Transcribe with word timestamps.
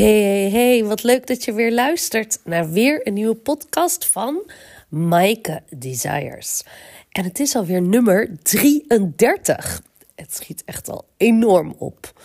Hey, 0.00 0.22
hey, 0.22 0.50
hey, 0.50 0.84
wat 0.84 1.02
leuk 1.02 1.26
dat 1.26 1.44
je 1.44 1.52
weer 1.52 1.72
luistert 1.72 2.38
naar 2.44 2.70
weer 2.70 3.06
een 3.06 3.12
nieuwe 3.12 3.34
podcast 3.34 4.06
van 4.06 4.50
Maaike 4.88 5.62
Desires. 5.76 6.64
En 7.10 7.24
het 7.24 7.40
is 7.40 7.56
alweer 7.56 7.82
nummer 7.82 8.36
33. 8.42 9.82
Het 10.14 10.34
schiet 10.34 10.62
echt 10.64 10.88
al 10.88 11.04
enorm 11.16 11.74
op. 11.78 12.20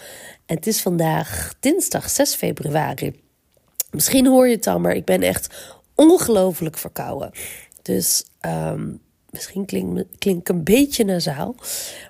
En 0.46 0.56
het 0.56 0.68
is 0.68 0.82
vandaag 0.82 1.54
dinsdag 1.60 2.10
6 2.10 2.36
februari. 2.36 3.22
Misschien 3.92 4.28
hoor 4.28 4.48
je 4.48 4.56
het 4.56 4.68
al, 4.68 4.80
maar 4.80 4.96
ik 4.96 5.06
ben 5.06 5.22
echt 5.22 5.76
ongelooflijk 5.96 6.78
verkouden. 6.78 7.32
Dus 7.82 8.26
ehm, 8.40 8.94
misschien 9.30 9.66
klinkt 9.66 10.26
ik 10.26 10.50
een 10.50 10.64
beetje 10.64 11.06
nasaal. 11.06 11.56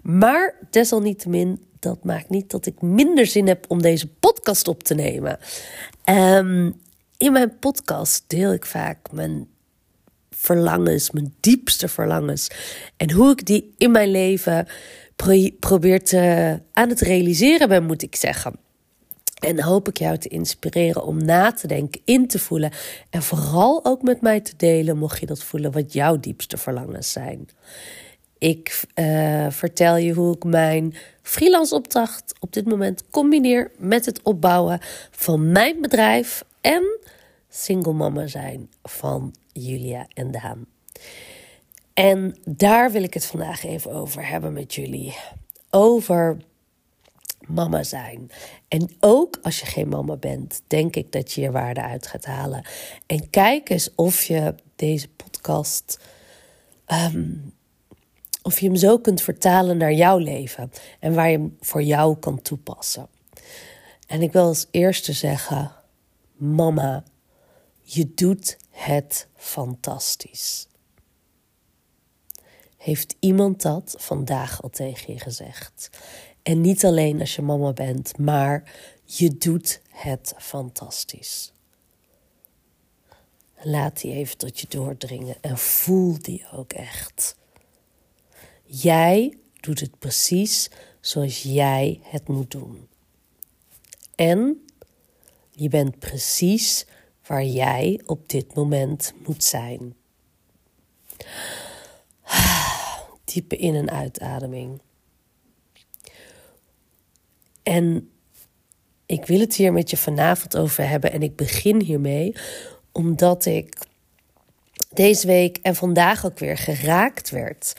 Maar 0.02 0.56
desalniettemin 0.70 1.66
dat 1.86 2.04
maakt 2.04 2.30
niet 2.30 2.52
dat 2.52 2.66
ik 2.66 2.82
minder 2.82 3.26
zin 3.26 3.48
heb 3.48 3.66
om 3.68 3.82
deze 3.82 4.08
podcast 4.08 4.68
op 4.68 4.84
te 4.84 4.94
nemen. 4.94 5.40
Um, 6.06 6.82
in 7.18 7.32
mijn 7.32 7.60
podcast 7.60 8.24
deel 8.28 8.54
ik 8.54 8.66
vaak 8.66 9.12
mijn 9.12 9.48
verlangens, 10.30 11.12
mijn 11.12 11.34
diepste 11.40 11.88
verlangens. 11.88 12.48
En 12.98 13.12
hoe 13.12 13.32
ik 13.32 13.46
die 13.46 13.74
in 13.78 13.92
mijn 13.92 14.12
leven 14.12 14.68
probeer 15.60 16.04
te, 16.04 16.60
aan 16.74 16.90
het 16.90 17.02
realiseren 17.02 17.70
ben, 17.70 17.86
moet 17.86 18.02
ik 18.02 18.16
zeggen. 18.16 18.54
En 19.40 19.62
hoop 19.62 19.88
ik 19.88 19.98
jou 19.98 20.18
te 20.18 20.30
inspireren 20.30 21.04
om 21.04 21.26
na 21.26 21.52
te 21.52 21.68
denken, 21.68 22.02
in 22.06 22.28
te 22.28 22.40
voelen. 22.40 22.72
En 23.10 23.24
vooral 23.24 23.86
ook 23.86 24.02
met 24.02 24.22
mij 24.22 24.40
te 24.40 24.54
delen, 24.58 24.98
mocht 24.98 25.20
je 25.20 25.26
dat 25.26 25.44
voelen, 25.44 25.72
wat 25.72 25.94
jouw 25.94 26.20
diepste 26.20 26.58
verlangens 26.58 27.12
zijn. 27.12 27.50
Ik 28.46 28.84
uh, 28.96 29.48
vertel 29.50 29.98
je 29.98 30.14
hoe 30.14 30.36
ik 30.36 30.44
mijn 30.44 30.96
freelance 31.22 31.76
opdracht 31.76 32.34
op 32.40 32.54
dit 32.54 32.66
moment 32.66 33.10
combineer 33.10 33.72
met 33.78 34.06
het 34.06 34.22
opbouwen 34.22 34.80
van 35.12 35.52
mijn 35.52 35.82
bedrijf 35.82 36.44
en 36.62 37.00
single 37.50 37.94
mama 37.94 38.28
zijn 38.28 38.70
van 38.84 39.36
Julia 39.52 40.08
en 40.14 40.32
Daan. 40.32 40.66
En 41.94 42.38
daar 42.44 42.92
wil 42.92 43.04
ik 43.04 43.14
het 43.14 43.26
vandaag 43.26 43.64
even 43.64 43.92
over 43.92 44.28
hebben 44.28 44.54
met 44.54 44.74
jullie. 44.74 45.18
Over 45.70 46.38
mama 47.48 47.84
zijn. 47.84 48.32
En 48.68 48.90
ook 49.00 49.40
als 49.42 49.60
je 49.60 49.66
geen 49.66 49.90
mama 49.90 50.16
bent, 50.16 50.62
denk 50.68 50.96
ik 50.96 51.12
dat 51.12 51.32
je 51.32 51.42
je 51.42 51.52
waarde 51.52 51.82
uit 51.82 52.08
gaat 52.08 52.26
halen. 52.26 52.66
En 53.06 53.30
kijk 53.30 53.70
eens 53.70 53.90
of 53.96 54.24
je 54.24 54.56
deze 54.76 55.08
podcast 55.08 56.00
um, 56.88 57.55
of 58.46 58.60
je 58.60 58.66
hem 58.66 58.76
zo 58.76 58.98
kunt 58.98 59.22
vertalen 59.22 59.78
naar 59.78 59.94
jouw 59.94 60.18
leven 60.18 60.72
en 61.00 61.14
waar 61.14 61.30
je 61.30 61.38
hem 61.38 61.58
voor 61.60 61.84
jou 61.84 62.18
kan 62.18 62.42
toepassen. 62.42 63.08
En 64.08 64.22
ik 64.22 64.32
wil 64.32 64.44
als 64.44 64.68
eerste 64.72 65.14
zeggen: 65.14 65.72
Mama, 66.36 67.04
je 67.82 68.14
doet 68.14 68.58
het 68.70 69.28
fantastisch. 69.36 70.68
Heeft 72.78 73.16
iemand 73.20 73.62
dat 73.62 73.96
vandaag 73.98 74.62
al 74.62 74.70
tegen 74.70 75.14
je 75.14 75.20
gezegd? 75.20 75.90
En 76.44 76.62
niet 76.62 76.86
alleen 76.86 77.20
als 77.20 77.36
je 77.36 77.42
mama 77.42 77.74
bent, 77.74 78.18
maar 78.18 78.74
je 79.04 79.38
doet 79.38 79.82
het 79.90 80.34
fantastisch. 80.38 81.54
Laat 83.62 84.02
die 84.02 84.14
even 84.14 84.38
tot 84.38 84.60
je 84.60 84.68
doordringen 84.70 85.36
en 85.42 85.58
voel 85.58 86.18
die 86.22 86.46
ook 86.52 86.74
echt. 86.74 87.36
Jij 88.66 89.38
doet 89.60 89.80
het 89.80 90.00
precies 90.00 90.70
zoals 91.00 91.42
jij 91.42 92.00
het 92.04 92.28
moet 92.28 92.52
doen. 92.52 92.88
En 94.16 94.66
je 95.52 95.70
bent 95.70 96.00
precies 96.00 96.86
waar 97.28 97.46
jij 97.46 98.02
op 98.06 98.30
dit 98.30 98.56
moment 98.56 99.14
moet 99.26 99.44
zijn. 99.44 99.96
Diepe 103.24 103.58
in- 103.58 103.76
en 103.76 103.92
uitademing. 103.92 104.82
En 107.64 108.10
ik 109.06 109.26
wil 109.26 109.40
het 109.40 109.56
hier 109.56 109.74
met 109.74 109.90
je 109.90 109.98
vanavond 109.98 110.58
over 110.58 110.88
hebben. 110.88 111.12
En 111.12 111.22
ik 111.22 111.36
begin 111.36 111.82
hiermee 111.82 112.36
omdat 112.92 113.46
ik 113.46 113.78
deze 114.94 115.28
week 115.28 115.58
en 115.58 115.76
vandaag 115.76 116.26
ook 116.26 116.40
weer 116.40 116.58
geraakt 116.58 117.30
werd 117.30 117.76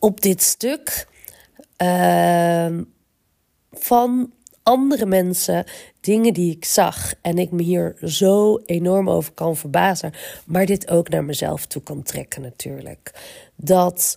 op 0.00 0.20
dit 0.20 0.42
stuk 0.42 1.06
uh, 1.82 2.78
van 3.70 4.32
andere 4.62 5.06
mensen, 5.06 5.64
dingen 6.00 6.34
die 6.34 6.56
ik 6.56 6.64
zag 6.64 7.14
en 7.22 7.38
ik 7.38 7.50
me 7.50 7.62
hier 7.62 7.96
zo 8.02 8.56
enorm 8.64 9.10
over 9.10 9.32
kan 9.32 9.56
verbazen, 9.56 10.12
maar 10.46 10.66
dit 10.66 10.90
ook 10.90 11.08
naar 11.08 11.24
mezelf 11.24 11.66
toe 11.66 11.82
kan 11.82 12.02
trekken 12.02 12.42
natuurlijk. 12.42 13.12
Dat 13.56 14.16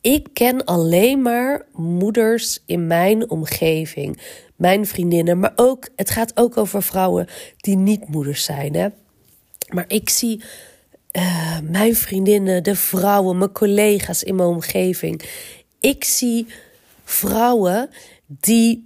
ik 0.00 0.28
ken 0.32 0.64
alleen 0.64 1.22
maar 1.22 1.66
moeders 1.72 2.62
in 2.66 2.86
mijn 2.86 3.30
omgeving, 3.30 4.20
mijn 4.56 4.86
vriendinnen, 4.86 5.38
maar 5.38 5.52
ook 5.56 5.88
het 5.96 6.10
gaat 6.10 6.36
ook 6.36 6.56
over 6.56 6.82
vrouwen 6.82 7.26
die 7.56 7.76
niet 7.76 8.08
moeders 8.08 8.44
zijn, 8.44 8.74
hè. 8.74 8.88
Maar 9.68 9.84
ik 9.88 10.10
zie 10.10 10.42
uh, 11.16 11.58
mijn 11.62 11.96
vriendinnen, 11.96 12.62
de 12.62 12.76
vrouwen, 12.76 13.38
mijn 13.38 13.52
collega's 13.52 14.22
in 14.22 14.34
mijn 14.34 14.48
omgeving. 14.48 15.22
Ik 15.80 16.04
zie 16.04 16.46
vrouwen 17.04 17.90
die 18.26 18.84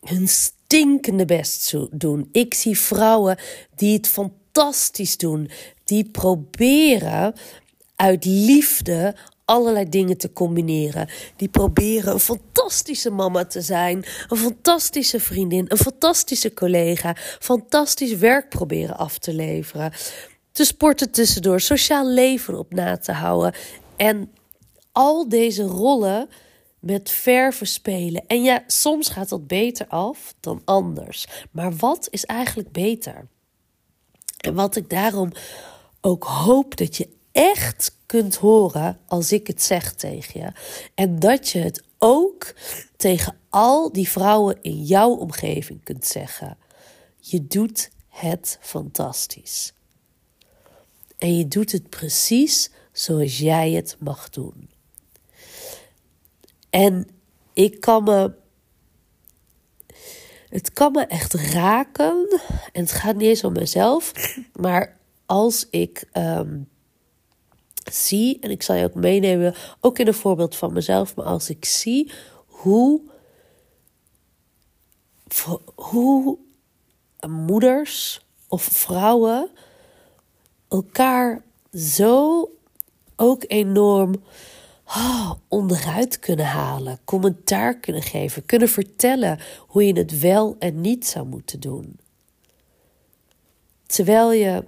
hun 0.00 0.28
stinkende 0.28 1.24
best 1.24 1.74
doen. 1.90 2.28
Ik 2.32 2.54
zie 2.54 2.78
vrouwen 2.78 3.38
die 3.76 3.96
het 3.96 4.08
fantastisch 4.08 5.16
doen, 5.16 5.50
die 5.84 6.10
proberen 6.10 7.34
uit 7.96 8.24
liefde 8.24 9.14
allerlei 9.44 9.88
dingen 9.88 10.16
te 10.16 10.32
combineren. 10.32 11.08
Die 11.36 11.48
proberen 11.48 12.12
een 12.12 12.20
fantastische 12.20 13.10
mama 13.10 13.44
te 13.44 13.60
zijn, 13.60 14.04
een 14.28 14.36
fantastische 14.36 15.20
vriendin, 15.20 15.64
een 15.68 15.76
fantastische 15.76 16.54
collega, 16.54 17.16
fantastisch 17.38 18.14
werk 18.14 18.48
proberen 18.48 18.96
af 18.96 19.18
te 19.18 19.34
leveren 19.34 19.92
te 20.52 20.64
sporten 20.64 21.10
tussendoor, 21.10 21.60
sociaal 21.60 22.08
leven 22.08 22.58
op 22.58 22.72
na 22.74 22.96
te 22.96 23.12
houden. 23.12 23.54
En 23.96 24.32
al 24.92 25.28
deze 25.28 25.62
rollen 25.62 26.28
met 26.78 27.10
verven 27.10 27.66
spelen. 27.66 28.26
En 28.26 28.42
ja, 28.42 28.64
soms 28.66 29.08
gaat 29.08 29.28
dat 29.28 29.46
beter 29.46 29.86
af 29.86 30.34
dan 30.40 30.62
anders. 30.64 31.26
Maar 31.50 31.76
wat 31.76 32.08
is 32.10 32.24
eigenlijk 32.24 32.72
beter? 32.72 33.26
En 34.36 34.54
wat 34.54 34.76
ik 34.76 34.90
daarom 34.90 35.32
ook 36.00 36.24
hoop 36.24 36.76
dat 36.76 36.96
je 36.96 37.08
echt 37.32 37.96
kunt 38.06 38.36
horen 38.36 38.98
als 39.06 39.32
ik 39.32 39.46
het 39.46 39.62
zeg 39.62 39.92
tegen 39.92 40.40
je. 40.40 40.52
En 40.94 41.18
dat 41.18 41.48
je 41.48 41.58
het 41.58 41.82
ook 41.98 42.54
tegen 42.96 43.36
al 43.48 43.92
die 43.92 44.08
vrouwen 44.08 44.58
in 44.60 44.82
jouw 44.82 45.10
omgeving 45.10 45.84
kunt 45.84 46.06
zeggen. 46.06 46.58
Je 47.18 47.46
doet 47.46 47.90
het 48.08 48.58
fantastisch. 48.60 49.72
En 51.22 51.36
je 51.36 51.48
doet 51.48 51.72
het 51.72 51.88
precies 51.88 52.70
zoals 52.92 53.38
jij 53.38 53.70
het 53.70 53.96
mag 53.98 54.30
doen. 54.30 54.70
En 56.70 57.08
ik 57.52 57.80
kan 57.80 58.04
me. 58.04 58.32
Het 60.48 60.72
kan 60.72 60.92
me 60.92 61.06
echt 61.06 61.34
raken. 61.34 62.40
En 62.72 62.82
het 62.82 62.92
gaat 62.92 63.16
niet 63.16 63.28
eens 63.28 63.44
om 63.44 63.52
mezelf. 63.52 64.12
Maar 64.60 64.98
als 65.26 65.66
ik 65.70 66.04
ehm, 66.12 66.60
zie, 67.92 68.38
en 68.40 68.50
ik 68.50 68.62
zal 68.62 68.76
je 68.76 68.84
ook 68.84 68.94
meenemen, 68.94 69.54
ook 69.80 69.98
in 69.98 70.06
een 70.06 70.14
voorbeeld 70.14 70.56
van 70.56 70.72
mezelf, 70.72 71.14
maar 71.14 71.24
als 71.26 71.50
ik 71.50 71.64
zie 71.64 72.12
hoe, 72.46 73.00
hoe 75.74 76.38
moeders 77.26 78.20
of 78.48 78.62
vrouwen 78.62 79.50
elkaar 80.72 81.42
zo 81.72 82.48
ook 83.16 83.44
enorm 83.46 84.14
oh, 84.86 85.32
onderuit 85.48 86.18
kunnen 86.18 86.46
halen, 86.46 86.98
commentaar 87.04 87.78
kunnen 87.78 88.02
geven, 88.02 88.46
kunnen 88.46 88.68
vertellen 88.68 89.38
hoe 89.58 89.86
je 89.86 89.92
het 89.92 90.20
wel 90.20 90.56
en 90.58 90.80
niet 90.80 91.06
zou 91.06 91.26
moeten 91.26 91.60
doen. 91.60 91.96
Terwijl 93.86 94.32
je, 94.32 94.64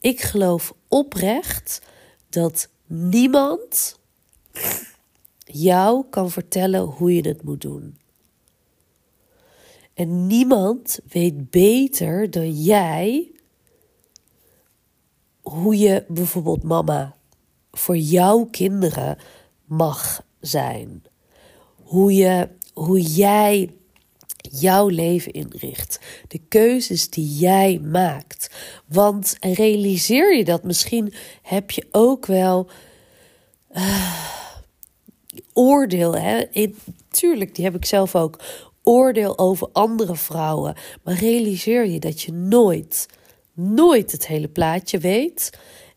ik 0.00 0.20
geloof 0.20 0.74
oprecht 0.88 1.80
dat 2.28 2.68
niemand 2.86 3.98
jou 5.38 6.04
kan 6.10 6.30
vertellen 6.30 6.80
hoe 6.82 7.14
je 7.14 7.28
het 7.28 7.42
moet 7.42 7.60
doen. 7.60 7.96
En 9.94 10.26
niemand 10.26 10.98
weet 11.08 11.50
beter 11.50 12.30
dan 12.30 12.52
jij 12.52 13.31
hoe 15.52 15.78
je 15.78 16.04
bijvoorbeeld 16.08 16.62
mama 16.62 17.16
voor 17.72 17.96
jouw 17.96 18.44
kinderen 18.44 19.18
mag 19.64 20.24
zijn. 20.40 21.02
Hoe, 21.82 22.14
je, 22.14 22.48
hoe 22.72 23.00
jij 23.00 23.70
jouw 24.36 24.88
leven 24.88 25.32
inricht. 25.32 26.00
De 26.28 26.40
keuzes 26.48 27.10
die 27.10 27.38
jij 27.38 27.78
maakt. 27.78 28.50
Want 28.86 29.36
realiseer 29.40 30.36
je 30.36 30.44
dat 30.44 30.64
misschien 30.64 31.14
heb 31.42 31.70
je 31.70 31.86
ook 31.90 32.26
wel 32.26 32.68
uh, 33.72 34.14
oordeel. 35.52 36.16
Hè? 36.16 36.44
Tuurlijk, 37.10 37.54
die 37.54 37.64
heb 37.64 37.74
ik 37.74 37.84
zelf 37.84 38.16
ook. 38.16 38.38
Oordeel 38.82 39.38
over 39.38 39.68
andere 39.72 40.16
vrouwen. 40.16 40.74
Maar 41.02 41.14
realiseer 41.14 41.86
je 41.86 42.00
dat 42.00 42.22
je 42.22 42.32
nooit, 42.32 43.08
nooit 43.52 44.12
het 44.12 44.26
hele 44.26 44.48
plaatje 44.48 44.98
weet. 44.98 45.50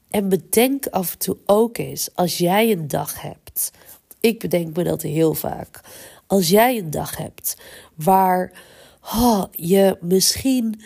En 0.10 0.30
bedenk 0.30 0.88
af 0.88 1.12
en 1.12 1.18
toe 1.18 1.38
ook 1.46 1.78
eens, 1.78 2.10
als 2.16 2.38
jij 2.38 2.72
een 2.72 2.88
dag 2.88 3.22
hebt. 3.22 3.72
Ik 4.20 4.40
bedenk 4.40 4.76
me 4.76 4.84
dat 4.84 5.02
heel 5.02 5.34
vaak. 5.34 5.80
Als 6.28 6.50
jij 6.50 6.78
een 6.78 6.90
dag 6.90 7.18
hebt 7.18 7.58
waar 7.96 8.52
oh, 9.02 9.44
je 9.52 9.98
misschien 10.02 10.82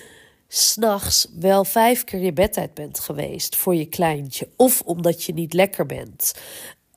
s'nachts 0.48 1.28
wel 1.40 1.66
vijf 1.66 2.04
keer 2.04 2.20
je 2.20 2.34
bed 2.34 2.58
uit 2.58 2.74
bent 2.74 3.00
geweest 3.00 3.56
voor 3.56 3.76
je 3.76 3.86
kleintje, 3.86 4.50
of 4.56 4.82
omdat 4.82 5.24
je 5.24 5.34
niet 5.34 5.54
lekker 5.54 5.86
bent. 5.86 6.34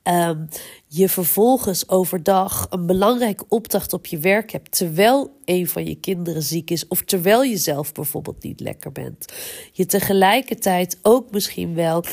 Um, 0.03 0.47
je 0.87 1.09
vervolgens 1.09 1.89
overdag 1.89 2.67
een 2.69 2.85
belangrijke 2.85 3.45
opdracht 3.47 3.93
op 3.93 4.05
je 4.05 4.17
werk 4.17 4.51
hebt, 4.51 4.77
terwijl 4.77 5.39
een 5.45 5.67
van 5.67 5.85
je 5.85 5.95
kinderen 5.95 6.43
ziek 6.43 6.69
is, 6.69 6.87
of 6.87 7.01
terwijl 7.01 7.43
je 7.43 7.57
zelf 7.57 7.91
bijvoorbeeld 7.91 8.43
niet 8.43 8.59
lekker 8.59 8.91
bent. 8.91 9.33
Je 9.71 9.85
tegelijkertijd 9.85 10.99
ook 11.01 11.31
misschien 11.31 11.75
wel 11.75 12.03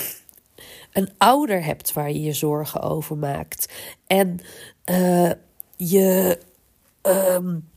een 0.93 1.11
ouder 1.19 1.65
hebt 1.65 1.93
waar 1.93 2.11
je 2.11 2.21
je 2.21 2.33
zorgen 2.33 2.81
over 2.83 3.17
maakt. 3.17 3.73
En 4.07 4.41
uh, 4.91 5.31
je. 5.77 6.39
Um, 7.03 7.69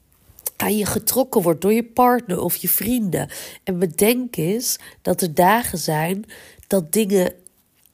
aan 0.58 0.78
je 0.78 0.86
getrokken 0.86 1.42
wordt 1.42 1.62
door 1.62 1.74
je 1.74 1.84
partner 1.84 2.40
of 2.40 2.56
je 2.56 2.70
vrienden. 2.70 3.30
En 3.64 3.80
bedenk 3.80 4.36
eens 4.36 4.80
dat 5.02 5.22
er 5.22 5.34
dagen 5.34 5.78
zijn 5.78 6.26
dat 6.68 6.92
dingen 6.92 7.34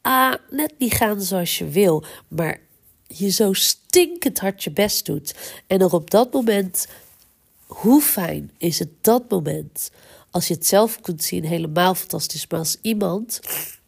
ah, 0.01 0.34
net 0.50 0.74
niet 0.78 0.94
gaan 0.94 1.22
zoals 1.22 1.57
je 1.57 1.68
wil, 1.68 2.04
maar 2.28 2.60
je 3.07 3.30
zo 3.30 3.54
stinkend 3.54 4.40
hard 4.40 4.63
je 4.63 4.72
best 4.72 5.06
doet. 5.06 5.36
En 5.68 5.81
er 5.81 5.94
op 5.94 6.12
dat 6.12 6.34
moment, 6.34 6.88
hoe 7.66 8.01
fijn 8.01 8.51
is 8.57 8.80
het 8.80 8.90
dat 9.01 9.30
moment, 9.30 9.92
als 10.31 10.48
je 10.48 10.54
het 10.54 10.66
zelf 10.66 11.01
kunt 11.01 11.24
zien, 11.24 11.46
helemaal 11.46 11.96
fantastisch. 11.96 12.48
Maar 12.48 12.60
als 12.60 12.78
iemand, 12.81 13.40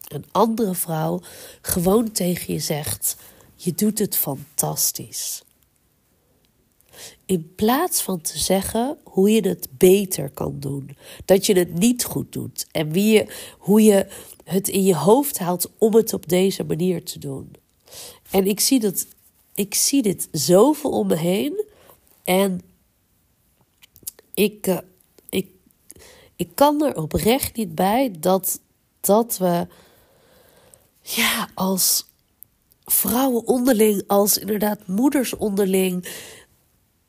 een 0.08 0.24
andere 0.30 0.74
vrouw, 0.74 1.20
gewoon 1.62 2.12
tegen 2.12 2.54
je 2.54 2.60
zegt: 2.60 3.16
Je 3.56 3.74
doet 3.74 3.98
het 3.98 4.16
fantastisch. 4.16 5.42
In 7.24 7.52
plaats 7.54 8.02
van 8.02 8.20
te 8.20 8.38
zeggen 8.38 8.98
hoe 9.02 9.30
je 9.30 9.48
het 9.48 9.68
beter 9.70 10.30
kan 10.30 10.56
doen. 10.60 10.96
Dat 11.24 11.46
je 11.46 11.58
het 11.58 11.78
niet 11.78 12.04
goed 12.04 12.32
doet. 12.32 12.66
En 12.70 12.90
wie 12.90 13.12
je, 13.12 13.26
hoe 13.58 13.82
je 13.82 14.06
het 14.44 14.68
in 14.68 14.82
je 14.82 14.96
hoofd 14.96 15.38
haalt 15.38 15.70
om 15.78 15.94
het 15.94 16.12
op 16.12 16.28
deze 16.28 16.64
manier 16.64 17.04
te 17.04 17.18
doen. 17.18 17.54
En 18.30 18.46
ik 18.46 18.60
zie, 18.60 18.80
dat, 18.80 19.06
ik 19.54 19.74
zie 19.74 20.02
dit 20.02 20.28
zoveel 20.32 20.90
om 20.90 21.06
me 21.06 21.16
heen. 21.16 21.64
En 22.24 22.60
ik, 24.34 24.66
uh, 24.66 24.78
ik, 25.28 25.46
ik 26.36 26.48
kan 26.54 26.82
er 26.82 26.96
oprecht 26.96 27.56
niet 27.56 27.74
bij 27.74 28.14
dat, 28.18 28.60
dat 29.00 29.38
we 29.38 29.66
ja, 31.00 31.48
als 31.54 32.06
vrouwen 32.84 33.46
onderling, 33.46 34.04
als 34.06 34.38
inderdaad 34.38 34.86
moeders 34.86 35.36
onderling, 35.36 36.08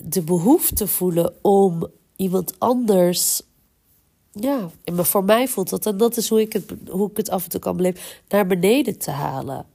de 0.06 0.22
behoefte 0.22 0.88
voelen 0.88 1.34
om 1.42 1.88
iemand 2.16 2.54
anders. 2.58 3.42
Ja, 4.32 4.70
en 4.84 5.06
voor 5.06 5.24
mij 5.24 5.48
voelt 5.48 5.70
dat, 5.70 5.86
en 5.86 5.98
dat 5.98 6.18
is 6.18 6.30
hoe 6.30 6.42
ik, 6.42 6.54
het, 6.54 6.74
hoe 6.90 7.10
ik 7.10 7.18
het 7.18 7.30
af 7.30 7.44
en 7.44 7.50
toe 7.50 7.60
kan 7.60 7.78
beleven, 7.78 8.02
naar 8.28 8.48
beneden 8.48 8.98
te 8.98 9.12
halen. 9.12 9.66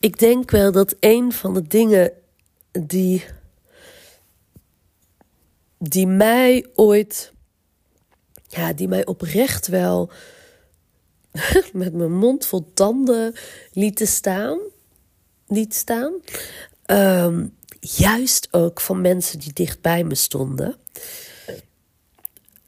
Ik 0.00 0.18
denk 0.18 0.50
wel 0.50 0.72
dat 0.72 0.96
een 1.00 1.32
van 1.32 1.54
de 1.54 1.66
dingen 1.66 2.12
die, 2.72 3.24
die 5.78 6.06
mij 6.06 6.66
ooit, 6.74 7.32
ja, 8.46 8.72
die 8.72 8.88
mij 8.88 9.06
oprecht 9.06 9.66
wel 9.66 10.10
met 11.72 11.92
mijn 11.94 12.12
mond 12.12 12.46
vol 12.46 12.70
tanden 12.74 13.34
lieten 13.72 14.06
staan, 14.06 14.58
liet 15.46 15.74
staan, 15.74 16.12
um, 16.86 17.56
juist 17.80 18.48
ook 18.50 18.80
van 18.80 19.00
mensen 19.00 19.38
die 19.38 19.52
dichtbij 19.52 20.04
me 20.04 20.14
stonden. 20.14 20.76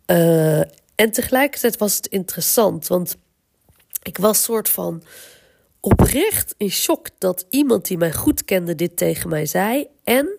Uh, 0.07 0.61
en 0.95 1.11
tegelijkertijd 1.11 1.79
was 1.79 1.97
het 1.97 2.07
interessant, 2.07 2.87
want 2.87 3.17
ik 4.03 4.19
was 4.19 4.43
soort 4.43 4.69
van 4.69 5.03
oprecht 5.81 6.55
in 6.57 6.71
shock 6.71 7.09
dat 7.19 7.47
iemand 7.51 7.87
die 7.87 7.99
mij 7.99 8.13
goed 8.13 8.45
kende 8.45 8.75
dit 8.75 8.97
tegen 8.97 9.29
mij 9.29 9.47
zei. 9.47 9.87
En 10.05 10.39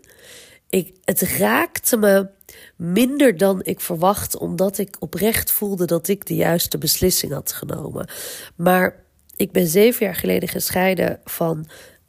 ik, 0.70 0.96
het 1.06 1.22
raakte 1.22 1.98
me 1.98 2.30
minder 2.76 3.38
dan 3.38 3.62
ik 3.64 3.80
verwachtte, 3.80 4.40
omdat 4.40 4.78
ik 4.78 4.96
oprecht 5.00 5.52
voelde 5.52 5.86
dat 5.86 6.08
ik 6.08 6.26
de 6.26 6.36
juiste 6.36 6.78
beslissing 6.78 7.34
had 7.34 7.52
genomen. 7.52 8.10
Maar 8.56 9.04
ik 9.36 9.52
ben 9.52 9.68
zeven 9.68 10.06
jaar 10.06 10.16
geleden 10.16 10.50
gescheiden 10.50 11.20
van 11.24 11.68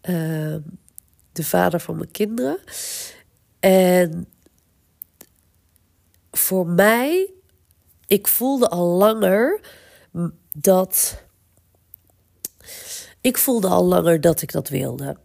uh, 0.09 0.57
de 1.33 1.45
vader 1.45 1.81
van 1.81 1.97
mijn 1.97 2.11
kinderen. 2.11 2.59
En 3.61 4.27
voor 6.31 6.67
mij, 6.67 7.31
ik 8.07 8.27
voelde 8.29 8.69
al 8.69 8.87
langer 8.87 9.61
dat. 10.59 11.23
Ik 13.21 13.39
voelde 13.39 13.69
al 13.69 13.85
langer 13.85 14.21
dat 14.21 14.43
ik 14.43 14.53
dat 14.53 14.69
wilde. 14.69 15.17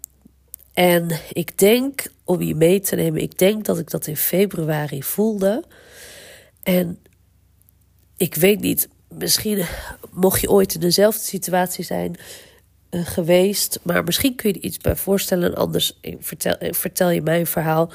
En 0.74 1.20
ik 1.32 1.58
denk, 1.58 2.08
om 2.24 2.42
je 2.42 2.56
mee 2.56 2.80
te 2.80 2.96
nemen, 2.96 3.22
ik 3.22 3.38
denk 3.38 3.66
dat 3.66 3.80
ik 3.80 3.90
dat 3.90 4.08
in 4.08 4.18
februari 4.18 5.04
voelde. 5.04 5.64
En 6.64 7.00
ik 8.18 8.36
weet 8.36 8.60
niet, 8.60 8.90
misschien 9.10 9.66
mocht 10.12 10.42
je 10.42 10.50
ooit 10.50 10.74
in 10.74 10.80
dezelfde 10.80 11.24
situatie 11.24 11.84
zijn 11.84 12.16
uh, 12.92 13.06
geweest. 13.06 13.80
Maar 13.84 14.04
misschien 14.04 14.36
kun 14.36 14.50
je 14.50 14.56
er 14.56 14.66
iets 14.66 14.78
bij 14.78 14.96
voorstellen. 14.96 15.56
Anders 15.56 16.00
vertel, 16.20 16.58
eh, 16.58 16.74
vertel 16.74 17.10
je 17.10 17.22
mijn 17.22 17.48
verhaal. 17.48 17.92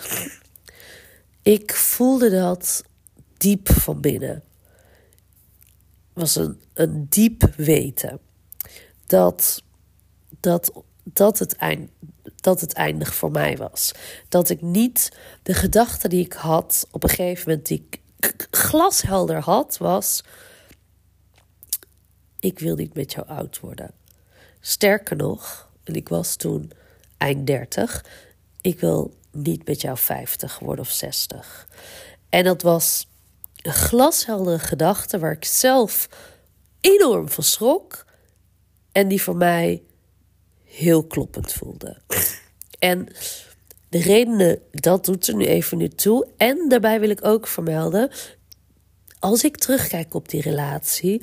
Ik 1.42 1.74
voelde 1.74 2.30
dat 2.30 2.84
diep 3.36 3.68
van 3.68 4.00
binnen. 4.00 4.42
was 6.12 6.36
een, 6.36 6.60
een 6.72 7.06
diep 7.08 7.52
weten. 7.56 8.20
Dat, 9.06 9.62
dat, 10.40 10.72
dat, 11.02 11.38
het 11.38 11.56
eind, 11.56 11.90
dat 12.40 12.60
het 12.60 12.72
eindig 12.72 13.14
voor 13.14 13.30
mij 13.30 13.56
was. 13.56 13.92
Dat 14.28 14.48
ik 14.48 14.62
niet 14.62 15.16
de 15.42 15.54
gedachte 15.54 16.08
die 16.08 16.24
ik 16.24 16.32
had 16.32 16.86
op 16.90 17.02
een 17.02 17.08
gegeven 17.08 17.48
moment, 17.48 17.66
die 17.66 17.86
ik 17.88 18.00
glashelder 18.50 19.40
had, 19.40 19.76
was: 19.78 20.24
ik 22.38 22.58
wil 22.58 22.76
niet 22.76 22.94
met 22.94 23.12
jou 23.12 23.26
oud 23.26 23.60
worden. 23.60 23.90
Sterker 24.64 25.16
nog, 25.16 25.70
en 25.84 25.94
ik 25.94 26.08
was 26.08 26.36
toen 26.36 26.72
eind 27.18 27.46
30, 27.46 28.04
ik 28.60 28.80
wil 28.80 29.14
niet 29.30 29.66
met 29.66 29.80
jou 29.80 29.96
50 29.96 30.58
worden 30.58 30.84
of 30.84 30.90
60. 30.90 31.68
En 32.28 32.44
dat 32.44 32.62
was 32.62 33.08
een 33.62 33.72
glasheldere 33.72 34.58
gedachte 34.58 35.18
waar 35.18 35.32
ik 35.32 35.44
zelf 35.44 36.08
enorm 36.80 37.28
van 37.28 37.44
schrok 37.44 38.04
en 38.92 39.08
die 39.08 39.22
voor 39.22 39.36
mij 39.36 39.82
heel 40.64 41.04
kloppend 41.04 41.52
voelde. 41.52 41.96
En 42.78 43.08
de 43.88 43.98
redenen, 43.98 44.62
dat 44.70 45.04
doet 45.04 45.26
er 45.26 45.34
nu 45.34 45.44
even 45.44 45.78
nu 45.78 45.88
toe. 45.88 46.28
En 46.36 46.68
daarbij 46.68 47.00
wil 47.00 47.10
ik 47.10 47.24
ook 47.24 47.46
vermelden, 47.46 48.10
als 49.18 49.44
ik 49.44 49.56
terugkijk 49.56 50.14
op 50.14 50.28
die 50.28 50.42
relatie, 50.42 51.22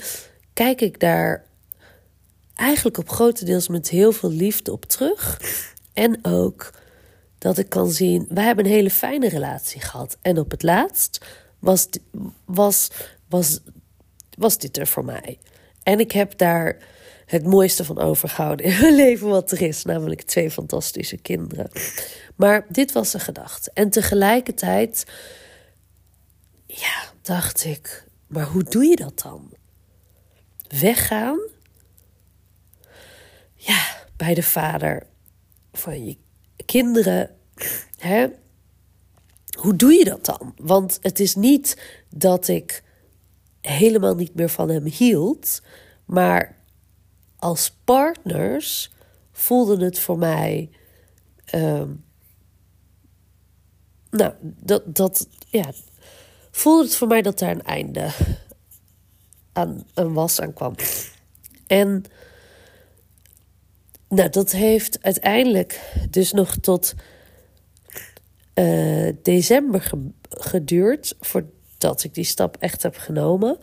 kijk 0.54 0.82
ik 0.82 1.00
daar 1.00 1.46
eigenlijk 2.60 2.98
op 2.98 3.10
grotendeels 3.10 3.68
met 3.68 3.90
heel 3.90 4.12
veel 4.12 4.32
liefde 4.32 4.72
op 4.72 4.86
terug. 4.86 5.42
En 5.94 6.26
ook 6.26 6.72
dat 7.38 7.58
ik 7.58 7.70
kan 7.70 7.92
zien, 7.92 8.26
wij 8.30 8.44
hebben 8.44 8.66
een 8.66 8.72
hele 8.72 8.90
fijne 8.90 9.30
relatie 9.30 9.82
gehad. 9.82 10.18
En 10.22 10.40
op 10.40 10.52
het 10.52 10.64
laatst 10.64 11.26
was, 11.60 11.88
was, 12.46 12.90
was, 13.30 13.60
was 14.38 14.58
dit 14.58 14.78
er 14.78 14.88
voor 14.88 15.06
mij. 15.06 15.40
En 15.84 16.00
ik 16.00 16.12
heb 16.12 16.38
daar 16.38 16.78
het 17.26 17.46
mooiste 17.46 17.86
van 17.86 18.00
overgehouden 18.00 18.66
in 18.66 18.80
mijn 18.82 18.96
leven 18.96 19.28
wat 19.28 19.52
er 19.52 19.62
is, 19.62 19.84
namelijk 19.84 20.22
twee 20.22 20.52
fantastische 20.52 21.18
kinderen. 21.18 21.70
Maar 22.36 22.66
dit 22.70 22.92
was 22.92 23.12
de 23.12 23.20
gedachte. 23.20 23.72
En 23.74 23.90
tegelijkertijd, 23.90 25.06
ja, 26.66 27.12
dacht 27.22 27.66
ik, 27.66 28.06
maar 28.28 28.46
hoe 28.46 28.64
doe 28.64 28.86
je 28.86 28.96
dat 28.96 29.20
dan? 29.22 29.54
Weggaan 30.80 31.40
bij 34.16 34.34
de 34.34 34.44
vader 34.44 35.08
van 35.72 36.06
je 36.06 36.18
kinderen. 36.66 37.36
Hè? 37.98 38.28
hoe 39.60 39.76
doe 39.76 39.94
je 39.94 40.04
dat 40.04 40.26
dan? 40.26 40.54
Want 40.58 41.00
het 41.02 41.20
is 41.20 41.36
niet 41.36 41.82
dat 42.10 42.48
ik 42.48 42.84
helemaal 43.62 44.16
niet 44.16 44.36
meer 44.36 44.50
van 44.50 44.70
hem 44.70 44.86
hield, 44.86 45.62
maar 46.06 46.56
als 47.36 47.78
partners 47.84 48.92
voelde 49.32 49.86
het 49.86 50.00
voor 50.00 50.18
mij. 50.18 50.70
Ehm, 51.46 51.90
nou, 54.10 54.34
dat, 54.42 54.96
dat, 54.96 55.28
ja, 55.48 55.72
voelde 56.52 56.84
het 56.84 56.96
voor 56.96 57.08
mij 57.08 57.22
dat 57.22 57.40
daar 57.40 57.52
een 57.52 57.64
einde 57.64 58.10
aan 59.54 59.84
een 59.94 60.14
was 60.14 60.42
aan 60.42 60.54
kwam. 60.54 60.76
En 61.68 62.04
nou, 64.10 64.30
dat 64.30 64.52
heeft 64.52 64.98
uiteindelijk 65.02 65.94
dus 66.10 66.32
nog 66.32 66.56
tot 66.62 66.94
uh, 68.56 69.12
december 69.22 69.92
geduurd 70.30 71.16
voordat 71.20 72.04
ik 72.04 72.14
die 72.14 72.24
stap 72.24 72.58
echt 72.60 72.84
heb 72.84 72.98
genomen. 72.98 73.58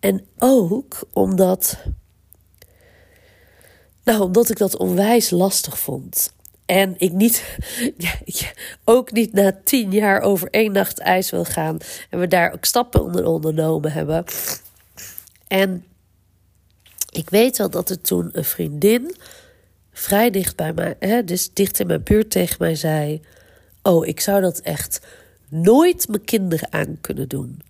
En 0.00 0.26
ook 0.38 1.08
omdat, 1.12 1.78
nou, 4.04 4.20
omdat 4.20 4.50
ik 4.50 4.58
dat 4.58 4.76
onwijs 4.76 5.30
lastig 5.30 5.78
vond. 5.78 6.32
En 6.66 6.94
ik 6.98 7.12
niet, 7.12 7.58
ook 8.84 9.12
niet 9.12 9.32
na 9.32 9.60
tien 9.64 9.92
jaar 9.92 10.20
over 10.20 10.50
één 10.50 10.72
nacht 10.72 10.98
ijs 10.98 11.30
wil 11.30 11.44
gaan. 11.44 11.78
En 12.10 12.18
we 12.18 12.26
daar 12.26 12.52
ook 12.52 12.64
stappen 12.64 13.02
onder 13.02 13.26
ondernomen 13.26 13.92
hebben. 13.92 14.24
En 15.46 15.84
ik 17.18 17.30
weet 17.30 17.58
wel 17.58 17.70
dat 17.70 17.90
er 17.90 18.00
toen 18.00 18.28
een 18.32 18.44
vriendin 18.44 19.14
vrij 19.92 20.30
dicht 20.30 20.56
bij 20.56 20.72
mij, 20.72 20.96
hè, 20.98 21.24
dus 21.24 21.52
dicht 21.52 21.80
in 21.80 21.86
mijn 21.86 22.02
buurt 22.02 22.30
tegen 22.30 22.56
mij 22.58 22.74
zei: 22.74 23.20
Oh, 23.82 24.06
ik 24.06 24.20
zou 24.20 24.40
dat 24.40 24.58
echt 24.58 25.06
nooit 25.48 26.08
mijn 26.08 26.24
kinderen 26.24 26.72
aan 26.72 26.98
kunnen 27.00 27.28
doen. 27.28 27.62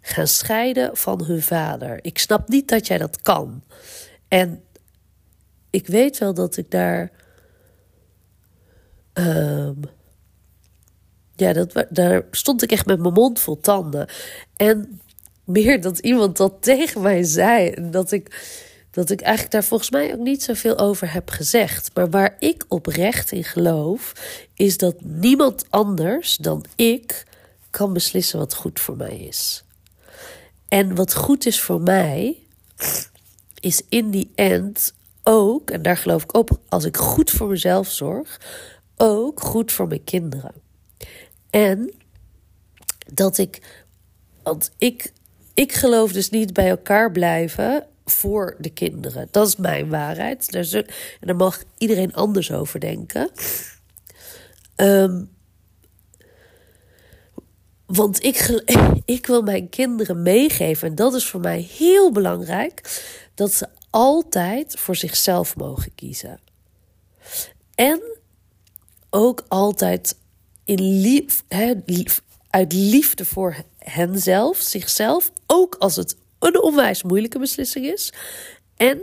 Gaan 0.00 0.26
scheiden 0.26 0.96
van 0.96 1.24
hun 1.24 1.42
vader. 1.42 1.98
Ik 2.02 2.18
snap 2.18 2.48
niet 2.48 2.68
dat 2.68 2.86
jij 2.86 2.98
dat 2.98 3.22
kan. 3.22 3.62
En 4.28 4.62
ik 5.70 5.86
weet 5.86 6.18
wel 6.18 6.34
dat 6.34 6.56
ik 6.56 6.70
daar. 6.70 7.10
Um, 9.14 9.80
ja, 11.36 11.52
dat, 11.52 11.86
daar 11.90 12.22
stond 12.30 12.62
ik 12.62 12.72
echt 12.72 12.86
met 12.86 13.00
mijn 13.00 13.12
mond 13.12 13.40
vol 13.40 13.60
tanden. 13.60 14.08
En 14.56 15.00
meer 15.44 15.80
dat 15.80 15.98
iemand 15.98 16.36
dat 16.36 16.62
tegen 16.62 17.02
mij 17.02 17.22
zei. 17.22 17.68
En 17.68 17.90
dat 17.90 18.12
ik, 18.12 18.28
dat 18.94 19.10
ik 19.10 19.20
eigenlijk 19.20 19.52
daar 19.52 19.64
volgens 19.64 19.90
mij 19.90 20.12
ook 20.12 20.20
niet 20.20 20.42
zoveel 20.42 20.78
over 20.78 21.12
heb 21.12 21.30
gezegd. 21.30 21.90
Maar 21.94 22.10
waar 22.10 22.36
ik 22.38 22.64
oprecht 22.68 23.32
in 23.32 23.44
geloof, 23.44 24.12
is 24.54 24.76
dat 24.76 24.94
niemand 25.00 25.64
anders 25.70 26.36
dan 26.36 26.64
ik 26.76 27.24
kan 27.70 27.92
beslissen 27.92 28.38
wat 28.38 28.54
goed 28.54 28.80
voor 28.80 28.96
mij 28.96 29.16
is. 29.16 29.64
En 30.68 30.94
wat 30.94 31.14
goed 31.14 31.46
is 31.46 31.60
voor 31.60 31.80
mij, 31.80 32.36
is 33.60 33.82
in 33.88 34.10
die 34.10 34.30
end 34.34 34.94
ook, 35.22 35.70
en 35.70 35.82
daar 35.82 35.96
geloof 35.96 36.22
ik 36.22 36.36
ook, 36.36 36.48
als 36.68 36.84
ik 36.84 36.96
goed 36.96 37.30
voor 37.30 37.48
mezelf 37.48 37.90
zorg, 37.90 38.40
ook 38.96 39.40
goed 39.40 39.72
voor 39.72 39.88
mijn 39.88 40.04
kinderen. 40.04 40.52
En 41.50 41.92
dat 43.12 43.38
ik, 43.38 43.84
want 44.42 44.70
ik 44.78 45.12
ik 45.54 45.72
geloof 45.72 46.12
dus 46.12 46.30
niet 46.30 46.52
bij 46.52 46.68
elkaar 46.68 47.12
blijven 47.12 47.86
voor 48.04 48.56
de 48.58 48.70
kinderen. 48.70 49.28
Dat 49.30 49.46
is 49.46 49.56
mijn 49.56 49.88
waarheid. 49.88 50.54
En 50.54 50.86
daar 51.20 51.36
mag 51.36 51.62
iedereen 51.78 52.14
anders 52.14 52.52
over 52.52 52.80
denken. 52.80 53.30
Um, 54.76 55.30
want 57.86 58.24
ik, 58.24 58.62
ik 59.04 59.26
wil 59.26 59.42
mijn 59.42 59.68
kinderen 59.68 60.22
meegeven, 60.22 60.88
en 60.88 60.94
dat 60.94 61.14
is 61.14 61.26
voor 61.26 61.40
mij 61.40 61.60
heel 61.60 62.12
belangrijk, 62.12 63.02
dat 63.34 63.52
ze 63.52 63.68
altijd 63.90 64.78
voor 64.78 64.96
zichzelf 64.96 65.56
mogen 65.56 65.94
kiezen. 65.94 66.40
En 67.74 68.00
ook 69.10 69.44
altijd 69.48 70.16
in 70.64 71.00
lief, 71.00 71.44
hè, 71.48 71.72
uit 72.50 72.72
liefde 72.72 73.24
voor 73.24 73.56
henzelf, 73.78 74.56
zichzelf, 74.56 75.32
ook 75.46 75.74
als 75.78 75.96
het 75.96 76.16
een 76.46 76.62
onwijs 76.62 77.02
moeilijke 77.02 77.38
beslissing 77.38 77.86
is. 77.86 78.12
En 78.76 79.00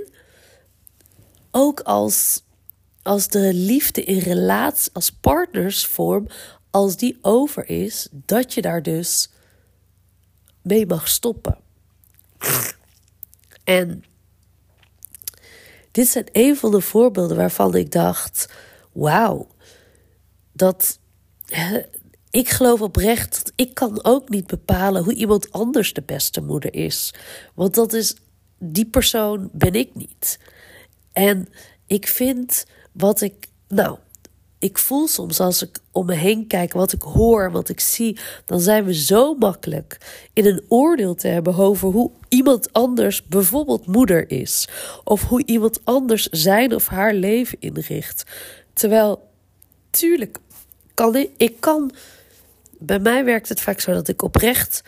ook 1.51 1.79
als, 1.79 2.43
als 3.03 3.27
de 3.27 3.53
liefde 3.53 4.03
in 4.03 4.19
relatie, 4.19 4.91
als 4.93 5.11
partnersvorm, 5.11 6.27
als 6.69 6.97
die 6.97 7.17
over 7.21 7.69
is, 7.69 8.07
dat 8.11 8.53
je 8.53 8.61
daar 8.61 8.83
dus 8.83 9.29
mee 10.61 10.85
mag 10.85 11.07
stoppen. 11.07 11.57
En 13.63 14.03
dit 15.91 16.07
zijn 16.07 16.27
een 16.31 16.57
van 16.57 16.71
de 16.71 16.81
voorbeelden 16.81 17.37
waarvan 17.37 17.75
ik 17.75 17.91
dacht: 17.91 18.53
wauw, 18.91 19.47
dat 20.51 20.99
ik 22.31 22.49
geloof 22.49 22.81
oprecht 22.81 23.43
dat 23.43 23.53
ik 23.55 23.73
kan 23.73 24.03
ook 24.03 24.29
niet 24.29 24.47
bepalen 24.47 25.03
hoe 25.03 25.13
iemand 25.13 25.51
anders 25.51 25.93
de 25.93 26.03
beste 26.05 26.41
moeder 26.41 26.73
is. 26.73 27.13
Want 27.53 27.75
dat 27.75 27.93
is, 27.93 28.15
die 28.59 28.85
persoon 28.85 29.49
ben 29.53 29.73
ik 29.73 29.95
niet. 29.95 30.39
En 31.11 31.47
ik 31.87 32.07
vind 32.07 32.65
wat 32.91 33.21
ik, 33.21 33.47
nou, 33.67 33.97
ik 34.59 34.77
voel 34.77 35.07
soms 35.07 35.39
als 35.39 35.61
ik 35.61 35.79
om 35.91 36.05
me 36.05 36.13
heen 36.13 36.47
kijk, 36.47 36.73
wat 36.73 36.91
ik 36.91 37.01
hoor, 37.01 37.51
wat 37.51 37.69
ik 37.69 37.79
zie, 37.79 38.19
dan 38.45 38.59
zijn 38.59 38.85
we 38.85 38.93
zo 38.93 39.35
makkelijk 39.35 39.97
in 40.33 40.45
een 40.45 40.63
oordeel 40.67 41.15
te 41.15 41.27
hebben 41.27 41.55
over 41.55 41.89
hoe 41.89 42.11
iemand 42.29 42.73
anders 42.73 43.25
bijvoorbeeld 43.25 43.85
moeder 43.85 44.31
is. 44.31 44.67
Of 45.03 45.23
hoe 45.23 45.45
iemand 45.45 45.79
anders 45.83 46.27
zijn 46.27 46.75
of 46.75 46.87
haar 46.87 47.13
leven 47.13 47.57
inricht. 47.59 48.23
Terwijl, 48.73 49.29
tuurlijk, 49.89 50.37
kan 50.93 51.15
ik, 51.15 51.29
ik 51.37 51.55
kan 51.59 51.91
bij 52.81 52.99
mij 52.99 53.25
werkt 53.25 53.49
het 53.49 53.61
vaak 53.61 53.79
zo 53.79 53.93
dat 53.93 54.07
ik 54.07 54.21
oprecht 54.21 54.83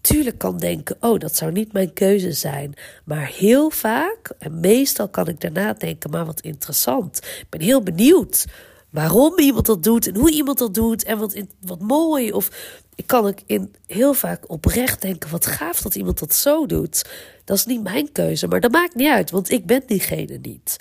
tuurlijk 0.00 0.38
kan 0.38 0.58
denken: 0.58 0.96
oh, 1.00 1.18
dat 1.18 1.36
zou 1.36 1.52
niet 1.52 1.72
mijn 1.72 1.92
keuze 1.92 2.32
zijn. 2.32 2.74
Maar 3.04 3.26
heel 3.26 3.70
vaak, 3.70 4.32
en 4.38 4.60
meestal 4.60 5.08
kan 5.08 5.28
ik 5.28 5.40
daarna 5.40 5.72
denken: 5.72 6.10
maar 6.10 6.26
wat 6.26 6.40
interessant. 6.40 7.16
Ik 7.16 7.46
ben 7.48 7.60
heel 7.60 7.82
benieuwd 7.82 8.46
waarom 8.90 9.38
iemand 9.38 9.66
dat 9.66 9.82
doet 9.82 10.06
en 10.06 10.16
hoe 10.16 10.30
iemand 10.30 10.58
dat 10.58 10.74
doet 10.74 11.04
en 11.04 11.18
wat, 11.18 11.42
wat 11.60 11.80
mooi. 11.80 12.32
Of 12.32 12.50
ik 12.94 13.06
kan 13.06 13.28
ik 13.28 13.42
in 13.46 13.74
heel 13.86 14.14
vaak 14.14 14.50
oprecht 14.50 15.02
denken: 15.02 15.30
wat 15.30 15.46
gaaf 15.46 15.80
dat 15.80 15.94
iemand 15.94 16.18
dat 16.18 16.34
zo 16.34 16.66
doet. 16.66 17.04
Dat 17.44 17.56
is 17.56 17.66
niet 17.66 17.82
mijn 17.82 18.12
keuze, 18.12 18.46
maar 18.46 18.60
dat 18.60 18.72
maakt 18.72 18.94
niet 18.94 19.10
uit, 19.10 19.30
want 19.30 19.50
ik 19.50 19.66
ben 19.66 19.82
diegene 19.86 20.38
niet. 20.42 20.76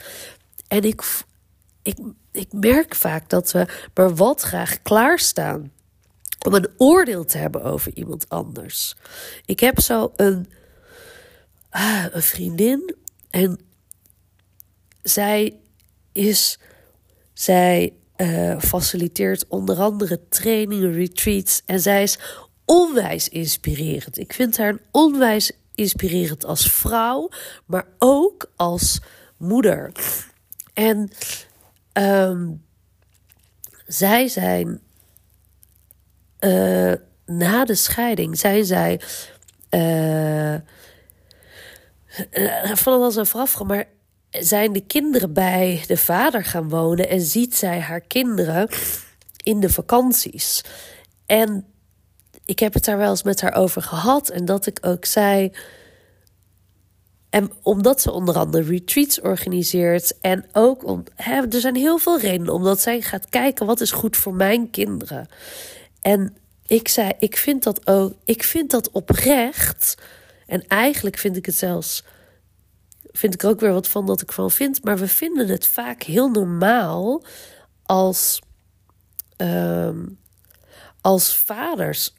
En 0.68 0.84
ik, 0.84 1.04
ik, 1.82 1.98
ik 2.32 2.54
merk 2.54 2.96
vaak 2.96 3.30
dat 3.30 3.52
we 3.52 3.66
maar 3.94 4.16
wat 4.16 4.42
graag 4.42 4.82
klaarstaan 4.82 5.72
om 6.46 6.54
een 6.54 6.70
oordeel 6.78 7.26
te 7.26 7.38
hebben 7.38 7.64
over 7.64 7.92
iemand 7.96 8.30
anders. 8.30 8.96
Ik 9.46 9.60
heb 9.60 9.80
zo 9.80 10.12
een, 10.16 10.50
ah, 11.70 12.06
een 12.12 12.22
vriendin 12.22 12.96
en 13.30 13.60
zij 15.02 15.60
is, 16.12 16.60
zij 17.34 17.94
uh, 18.18 18.60
faciliteert 18.60 19.48
onder 19.48 19.78
andere 19.80 20.28
trainingen, 20.30 20.92
retreats 20.92 21.62
en 21.66 21.80
zij 21.80 22.04
is 22.04 22.20
onwijs 22.66 23.30
inspirerend. 23.30 24.18
Ik 24.18 24.34
vind 24.34 24.58
haar 24.58 24.78
onwijs 24.92 25.52
inspirerend 25.76 26.46
als 26.46 26.72
vrouw, 26.72 27.30
maar 27.66 27.88
ook 28.00 28.52
als 28.56 29.02
moeder. 29.38 29.92
En 30.74 31.10
um, 31.94 32.64
zij 33.86 34.28
zijn 34.28 34.82
uh, 36.40 36.94
na 37.26 37.66
de 37.66 37.76
scheiding 37.76 38.38
zijn 38.38 38.66
zij. 38.66 39.02
Uh, 39.70 40.56
van 42.74 42.94
alles 42.94 43.18
aan 43.18 43.28
vooraf, 43.28 43.64
maar 43.64 43.88
zijn 44.30 44.74
de 44.74 44.86
kinderen 44.86 45.34
bij 45.34 45.84
de 45.88 45.98
vader 45.98 46.44
gaan 46.44 46.70
wonen 46.70 47.10
en 47.10 47.22
ziet 47.22 47.56
zij 47.56 47.80
haar 47.80 48.02
kinderen 48.02 48.70
in 49.44 49.60
de 49.60 49.70
vakanties. 49.70 50.62
En 51.26 51.66
ik 52.46 52.60
heb 52.60 52.74
het 52.74 52.86
daar 52.86 52.98
wel 52.98 53.10
eens 53.10 53.24
met 53.24 53.42
haar 53.42 53.56
over 53.56 53.82
gehad 53.82 54.30
en 54.30 54.46
dat 54.46 54.66
ik 54.66 54.80
ook 54.82 55.06
zei. 55.06 55.52
En 57.30 57.52
omdat 57.62 58.02
ze 58.02 58.12
onder 58.12 58.36
andere 58.36 58.64
retreats 58.64 59.22
organiseert. 59.22 60.20
En 60.20 60.46
ook. 60.54 61.04
Hè, 61.16 61.42
er 61.50 61.60
zijn 61.60 61.76
heel 61.76 61.98
veel 61.98 62.20
redenen. 62.20 62.54
Omdat 62.54 62.82
zij 62.82 63.02
gaat 63.02 63.30
kijken 63.30 63.66
wat 63.66 63.82
is 63.82 63.92
goed 63.92 64.18
voor 64.18 64.34
mijn 64.34 64.70
kinderen. 64.70 65.28
En 66.06 66.38
ik 66.66 66.88
zei, 66.88 67.12
ik 67.20 67.38
vind 67.38 67.64
dat 67.64 67.88
ook, 67.88 68.14
ik 68.26 68.44
vind 68.44 68.72
dat 68.72 68.92
oprecht. 68.92 69.96
En 70.46 70.68
eigenlijk 70.68 71.18
vind 71.18 71.38
ik 71.38 71.46
het 71.46 71.56
zelfs, 71.56 72.04
vind 73.12 73.34
ik 73.34 73.44
ook 73.44 73.60
weer 73.60 73.74
wat 73.74 73.88
van 73.88 74.06
dat 74.06 74.22
ik 74.22 74.32
van 74.32 74.52
vind. 74.52 74.84
Maar 74.84 74.98
we 74.98 75.08
vinden 75.08 75.48
het 75.48 75.68
vaak 75.68 76.04
heel 76.04 76.30
normaal 76.30 77.24
als, 77.84 78.42
um, 79.38 80.20
als 81.02 81.38
vaders 81.38 82.14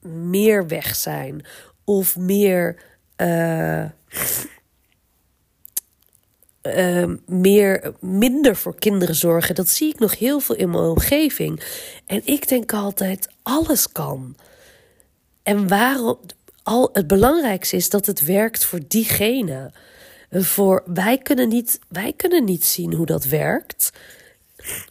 meer 0.00 0.66
weg 0.66 0.96
zijn 0.96 1.46
of 1.84 2.16
meer. 2.16 2.82
Uh, 3.16 3.84
uh, 6.74 7.16
meer, 7.26 7.92
minder 8.00 8.56
voor 8.56 8.74
kinderen 8.74 9.14
zorgen. 9.14 9.54
Dat 9.54 9.68
zie 9.68 9.88
ik 9.88 9.98
nog 9.98 10.18
heel 10.18 10.40
veel 10.40 10.54
in 10.54 10.70
mijn 10.70 10.84
omgeving. 10.84 11.62
En 12.06 12.20
ik 12.24 12.48
denk 12.48 12.72
altijd, 12.72 13.28
alles 13.42 13.92
kan. 13.92 14.36
En 15.42 15.68
waarom, 15.68 16.18
al 16.62 16.90
het 16.92 17.06
belangrijkste 17.06 17.76
is 17.76 17.90
dat 17.90 18.06
het 18.06 18.24
werkt 18.24 18.64
voor 18.64 18.80
diegene. 18.88 19.72
Voor, 20.30 20.82
wij, 20.86 21.18
kunnen 21.18 21.48
niet, 21.48 21.78
wij 21.88 22.12
kunnen 22.12 22.44
niet 22.44 22.64
zien 22.64 22.92
hoe 22.92 23.06
dat 23.06 23.24
werkt. 23.24 23.92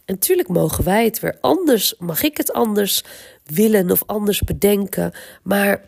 En 0.04 0.14
natuurlijk 0.14 0.48
mogen 0.48 0.84
wij 0.84 1.04
het 1.04 1.20
weer 1.20 1.38
anders, 1.40 1.94
mag 1.98 2.22
ik 2.22 2.36
het 2.36 2.52
anders 2.52 3.04
willen 3.44 3.90
of 3.90 4.02
anders 4.06 4.40
bedenken. 4.40 5.12
Maar 5.42 5.80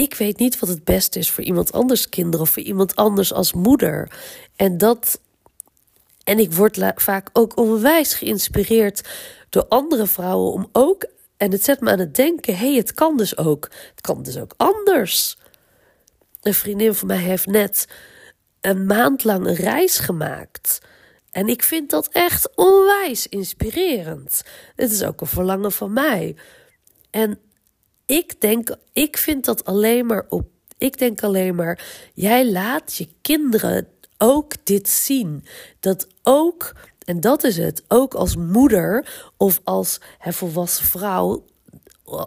ik 0.00 0.14
weet 0.14 0.38
niet 0.38 0.58
wat 0.58 0.68
het 0.68 0.84
beste 0.84 1.18
is 1.18 1.30
voor 1.30 1.44
iemand 1.44 1.72
anders 1.72 2.08
kinderen 2.08 2.40
of 2.40 2.50
voor 2.50 2.62
iemand 2.62 2.96
anders 2.96 3.32
als 3.32 3.52
moeder. 3.52 4.12
En 4.56 4.78
dat. 4.78 5.20
En 6.24 6.38
ik 6.38 6.52
word 6.52 6.78
vaak 6.96 7.28
ook 7.32 7.56
onwijs 7.56 8.14
geïnspireerd 8.14 9.08
door 9.48 9.66
andere 9.68 10.06
vrouwen 10.06 10.52
om 10.52 10.68
ook. 10.72 11.06
En 11.36 11.52
het 11.52 11.64
zet 11.64 11.80
me 11.80 11.90
aan 11.90 11.98
het 11.98 12.14
denken: 12.14 12.56
hé, 12.56 12.66
hey, 12.66 12.76
het 12.76 12.94
kan 12.94 13.16
dus 13.16 13.36
ook. 13.36 13.68
Het 13.90 14.00
kan 14.00 14.22
dus 14.22 14.36
ook 14.36 14.54
anders. 14.56 15.38
Een 16.42 16.54
vriendin 16.54 16.94
van 16.94 17.06
mij 17.06 17.16
heeft 17.16 17.46
net 17.46 17.86
een 18.60 18.86
maand 18.86 19.24
lang 19.24 19.46
een 19.46 19.54
reis 19.54 19.98
gemaakt. 19.98 20.80
En 21.30 21.48
ik 21.48 21.62
vind 21.62 21.90
dat 21.90 22.08
echt 22.08 22.56
onwijs 22.56 23.26
inspirerend. 23.26 24.42
Het 24.76 24.90
is 24.90 25.02
ook 25.02 25.20
een 25.20 25.26
verlangen 25.26 25.72
van 25.72 25.92
mij. 25.92 26.36
En 27.10 27.38
ik 28.10 28.40
denk, 28.40 28.76
ik 28.92 29.16
vind 29.16 29.44
dat 29.44 29.64
alleen 29.64 30.06
maar 30.06 30.26
op. 30.28 30.48
Ik 30.78 30.98
denk 30.98 31.22
alleen 31.22 31.54
maar, 31.54 31.84
jij 32.14 32.50
laat 32.50 32.94
je 32.94 33.08
kinderen 33.20 33.88
ook 34.18 34.52
dit 34.64 34.88
zien. 34.88 35.44
Dat 35.80 36.06
ook, 36.22 36.72
en 37.04 37.20
dat 37.20 37.44
is 37.44 37.56
het, 37.56 37.82
ook 37.88 38.14
als 38.14 38.36
moeder 38.36 39.06
of 39.36 39.60
als 39.64 40.00
hè, 40.18 40.32
volwassen 40.32 40.84
vrouw, 40.84 41.44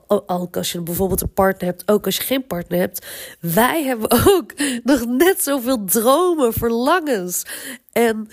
ook 0.08 0.58
als 0.58 0.72
je 0.72 0.82
bijvoorbeeld 0.82 1.22
een 1.22 1.34
partner 1.34 1.70
hebt, 1.70 1.92
ook 1.92 2.06
als 2.06 2.18
je 2.18 2.24
geen 2.24 2.48
partner 2.48 2.80
hebt. 2.80 3.06
Wij 3.40 3.84
hebben 3.84 4.12
ook 4.34 4.54
nog 4.84 5.06
net 5.06 5.42
zoveel 5.42 5.86
dromen, 5.86 6.54
verlangens. 6.54 7.46
En, 7.92 8.28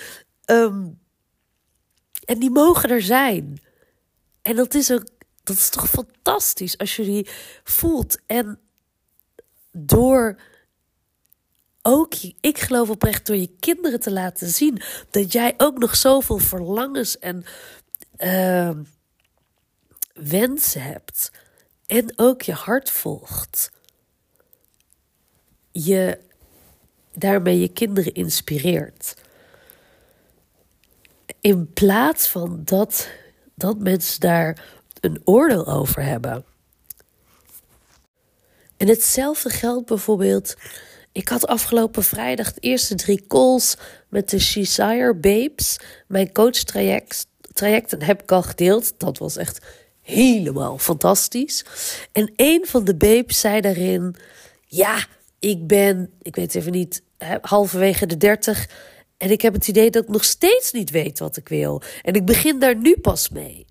um, 0.47 0.99
en 2.25 2.39
die 2.39 2.51
mogen 2.51 2.91
er 2.91 3.03
zijn. 3.03 3.61
En 4.43 4.57
dat 4.57 4.75
is, 4.75 4.93
ook, 4.93 5.05
dat 5.43 5.57
is 5.57 5.69
toch 5.69 5.89
fantastisch 5.89 6.79
als 6.79 6.97
je 6.97 7.05
die 7.05 7.29
voelt. 7.65 8.19
En 8.27 8.59
door 9.73 10.41
ook, 11.83 12.15
ik 12.41 12.59
geloof 12.59 12.91
oprecht, 12.91 13.27
door 13.27 13.37
je 13.37 13.57
kinderen 13.61 14.01
te 14.01 14.13
laten 14.13 14.49
zien 14.49 14.83
dat 15.11 15.33
jij 15.33 15.55
ook 15.57 15.79
nog 15.79 15.97
zoveel 15.97 16.39
verlangens 16.39 17.19
en. 17.19 17.45
Uh, 18.19 18.71
wensen 20.21 20.83
hebt 20.83 21.31
en 21.87 22.13
ook 22.17 22.43
je 22.43 22.53
hart 22.53 22.91
volgt, 22.91 23.73
je 25.71 26.19
daarmee 27.13 27.61
je 27.61 27.69
kinderen 27.69 28.15
inspireert. 28.15 29.15
In 31.41 31.73
plaats 31.73 32.29
van 32.29 32.61
dat, 32.65 33.09
dat 33.55 33.79
mensen 33.79 34.21
daar 34.21 34.80
een 35.01 35.21
oordeel 35.25 35.67
over 35.67 36.03
hebben. 36.03 36.45
En 38.77 38.89
hetzelfde 38.89 39.51
geldt 39.51 39.87
bijvoorbeeld. 39.87 40.55
Ik 41.13 41.29
had 41.29 41.47
afgelopen 41.47 42.03
vrijdag 42.03 42.53
de 42.53 42.61
eerste 42.61 42.95
drie 42.95 43.25
calls 43.27 43.77
met 44.09 44.31
de 44.31 44.39
Shesire 44.39 45.15
Babes. 45.15 45.77
Mijn 46.07 46.33
coachtraject 46.33 47.27
traject, 47.53 47.95
heb 47.99 48.23
ik 48.23 48.33
al 48.33 48.43
gedeeld. 48.43 48.99
Dat 48.99 49.19
was 49.19 49.37
echt 49.37 49.67
helemaal 50.01 50.79
fantastisch. 50.79 51.65
En 52.13 52.33
een 52.37 52.67
van 52.67 52.85
de 52.85 52.97
babes 52.97 53.41
zei 53.41 53.61
daarin: 53.61 54.17
Ja, 54.67 55.07
ik 55.39 55.67
ben, 55.67 56.11
ik 56.23 56.37
weet 56.37 56.55
even 56.55 56.73
niet, 56.73 57.03
halverwege 57.41 58.07
de 58.07 58.17
dertig. 58.17 58.69
En 59.21 59.31
ik 59.31 59.43
heb 59.43 59.55
het 59.55 59.69
idee 59.69 59.91
dat 59.91 60.03
ik 60.03 60.09
nog 60.09 60.25
steeds 60.25 60.73
niet 60.73 60.91
weet 60.91 61.19
wat 61.19 61.37
ik 61.37 61.49
wil. 61.49 61.83
En 62.03 62.15
ik 62.15 62.25
begin 62.25 62.59
daar 62.59 62.77
nu 62.77 62.97
pas 62.97 63.29
mee. 63.29 63.67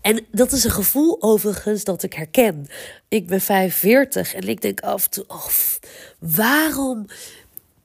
En 0.00 0.26
dat 0.30 0.52
is 0.52 0.64
een 0.64 0.70
gevoel 0.70 1.22
overigens 1.22 1.84
dat 1.84 2.02
ik 2.02 2.12
herken. 2.12 2.66
Ik 3.08 3.26
ben 3.26 3.40
45 3.40 4.34
en 4.34 4.48
ik 4.48 4.62
denk 4.62 4.80
af 4.80 5.04
en 5.04 5.10
toe: 5.10 5.24
oh, 5.26 5.46
waarom 6.18 7.06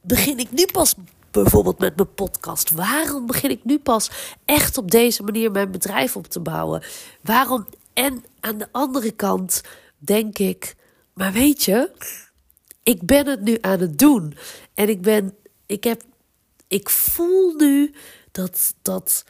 begin 0.01 0.39
ik 0.39 0.51
nu 0.51 0.65
pas 0.65 0.95
bijvoorbeeld 1.31 1.79
met 1.79 1.95
mijn 1.95 2.13
podcast? 2.13 2.71
Waarom 2.71 3.25
begin 3.25 3.49
ik 3.49 3.63
nu 3.63 3.79
pas 3.79 4.09
echt 4.45 4.77
op 4.77 4.91
deze 4.91 5.23
manier 5.23 5.51
mijn 5.51 5.71
bedrijf 5.71 6.15
op 6.15 6.27
te 6.27 6.39
bouwen? 6.39 6.83
Waarom 7.21 7.67
en 7.93 8.23
aan 8.39 8.57
de 8.57 8.67
andere 8.71 9.11
kant 9.11 9.61
denk 9.97 10.37
ik, 10.37 10.75
maar 11.13 11.31
weet 11.31 11.63
je, 11.63 11.91
ik 12.83 13.05
ben 13.05 13.27
het 13.27 13.41
nu 13.41 13.57
aan 13.61 13.79
het 13.79 13.97
doen. 13.97 14.37
En 14.73 14.89
ik 14.89 15.01
ben, 15.01 15.35
ik 15.65 15.83
heb, 15.83 16.01
ik 16.69 16.89
voel 16.89 17.53
nu 17.53 17.93
dat, 18.31 18.73
dat 18.81 19.23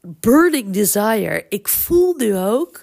burning 0.00 0.72
desire. 0.72 1.46
Ik 1.48 1.68
voel 1.68 2.14
nu 2.14 2.36
ook, 2.36 2.82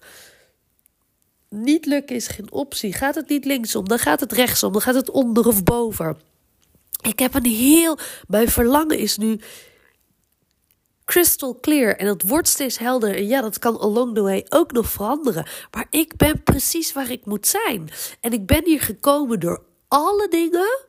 niet 1.50 1.86
lukken 1.86 2.16
is 2.16 2.28
geen 2.28 2.52
optie. 2.52 2.94
Gaat 2.94 3.16
het 3.16 3.30
niet 3.30 3.46
linksom, 3.46 3.88
dan 3.88 4.00
gaat 4.00 4.20
het 4.20 4.32
rechtsom, 4.32 4.72
dan 4.72 4.82
gaat 4.82 4.96
het 4.96 5.10
onder 5.10 5.48
of 5.48 5.64
boven. 5.64 6.18
Ik 7.02 7.20
heb 7.20 7.34
een 7.34 7.46
heel, 7.46 7.98
mijn 8.28 8.50
verlangen 8.50 8.98
is 8.98 9.18
nu 9.18 9.40
crystal 11.06 11.60
clear 11.60 11.96
en 11.96 12.08
het 12.08 12.28
wordt 12.28 12.48
steeds 12.48 12.78
helder. 12.78 13.16
En 13.16 13.28
ja, 13.28 13.42
dat 13.42 13.60
kan 13.60 13.80
along 13.80 14.16
the 14.16 14.22
way 14.22 14.46
ook 14.50 14.72
nog 14.72 14.90
veranderen. 14.90 15.48
Maar 15.72 15.88
ik 15.90 16.16
ben 16.16 16.44
precies 16.44 16.94
waar 16.94 17.12
ik 17.12 17.26
moet 17.26 17.48
zijn. 17.48 17.90
En 18.20 18.34
ik 18.34 18.46
ben 18.46 18.66
hier 18.66 18.82
gekomen 18.82 19.40
door 19.40 19.64
alle 19.88 20.28
dingen 20.28 20.88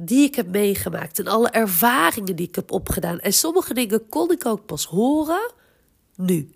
die 0.00 0.24
ik 0.24 0.34
heb 0.34 0.46
meegemaakt 0.46 1.18
en 1.18 1.26
alle 1.26 1.48
ervaringen 1.48 2.36
die 2.36 2.48
ik 2.48 2.54
heb 2.54 2.70
opgedaan. 2.70 3.20
En 3.20 3.32
sommige 3.32 3.74
dingen 3.74 4.08
kon 4.08 4.30
ik 4.30 4.46
ook 4.46 4.66
pas 4.66 4.84
horen 4.84 5.52
nu. 6.16 6.50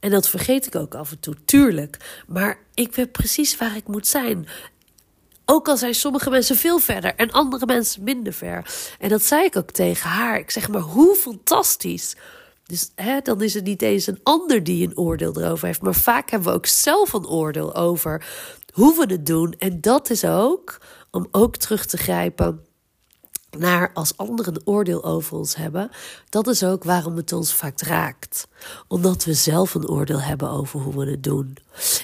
En 0.00 0.10
dat 0.10 0.28
vergeet 0.28 0.66
ik 0.66 0.74
ook 0.74 0.94
af 0.94 1.10
en 1.10 1.20
toe, 1.20 1.34
tuurlijk. 1.44 2.22
Maar 2.26 2.58
ik 2.74 2.90
ben 2.94 3.10
precies 3.10 3.56
waar 3.56 3.76
ik 3.76 3.88
moet 3.88 4.06
zijn. 4.06 4.48
Ook 5.44 5.68
al 5.68 5.76
zijn 5.76 5.94
sommige 5.94 6.30
mensen 6.30 6.56
veel 6.56 6.78
verder 6.78 7.14
en 7.14 7.30
andere 7.30 7.66
mensen 7.66 8.02
minder 8.02 8.32
ver. 8.32 8.74
En 8.98 9.08
dat 9.08 9.22
zei 9.22 9.44
ik 9.44 9.56
ook 9.56 9.70
tegen 9.70 10.10
haar. 10.10 10.38
Ik 10.38 10.50
zeg 10.50 10.68
maar, 10.68 10.80
hoe 10.80 11.14
fantastisch. 11.14 12.16
Dus 12.66 12.90
hè, 12.94 13.20
dan 13.20 13.42
is 13.42 13.54
het 13.54 13.64
niet 13.64 13.82
eens 13.82 14.06
een 14.06 14.20
ander 14.22 14.64
die 14.64 14.86
een 14.86 14.98
oordeel 14.98 15.40
erover 15.40 15.66
heeft. 15.66 15.82
Maar 15.82 15.94
vaak 15.94 16.30
hebben 16.30 16.48
we 16.48 16.54
ook 16.54 16.66
zelf 16.66 17.12
een 17.12 17.26
oordeel 17.26 17.74
over 17.74 18.26
hoe 18.72 18.96
we 18.96 19.12
het 19.12 19.26
doen. 19.26 19.54
En 19.58 19.80
dat 19.80 20.10
is 20.10 20.24
ook 20.24 20.78
om 21.14 21.28
ook 21.30 21.56
terug 21.56 21.86
te 21.86 21.96
grijpen 21.96 22.64
naar 23.58 23.90
als 23.92 24.16
anderen 24.16 24.54
een 24.54 24.66
oordeel 24.66 25.04
over 25.04 25.36
ons 25.36 25.56
hebben, 25.56 25.90
dat 26.28 26.46
is 26.46 26.64
ook 26.64 26.84
waarom 26.84 27.16
het 27.16 27.32
ons 27.32 27.54
vaak 27.54 27.80
raakt. 27.80 28.48
Omdat 28.88 29.24
we 29.24 29.34
zelf 29.34 29.74
een 29.74 29.88
oordeel 29.88 30.20
hebben 30.20 30.50
over 30.50 30.80
hoe 30.80 31.04
we 31.04 31.10
het 31.10 31.22
doen. 31.22 31.56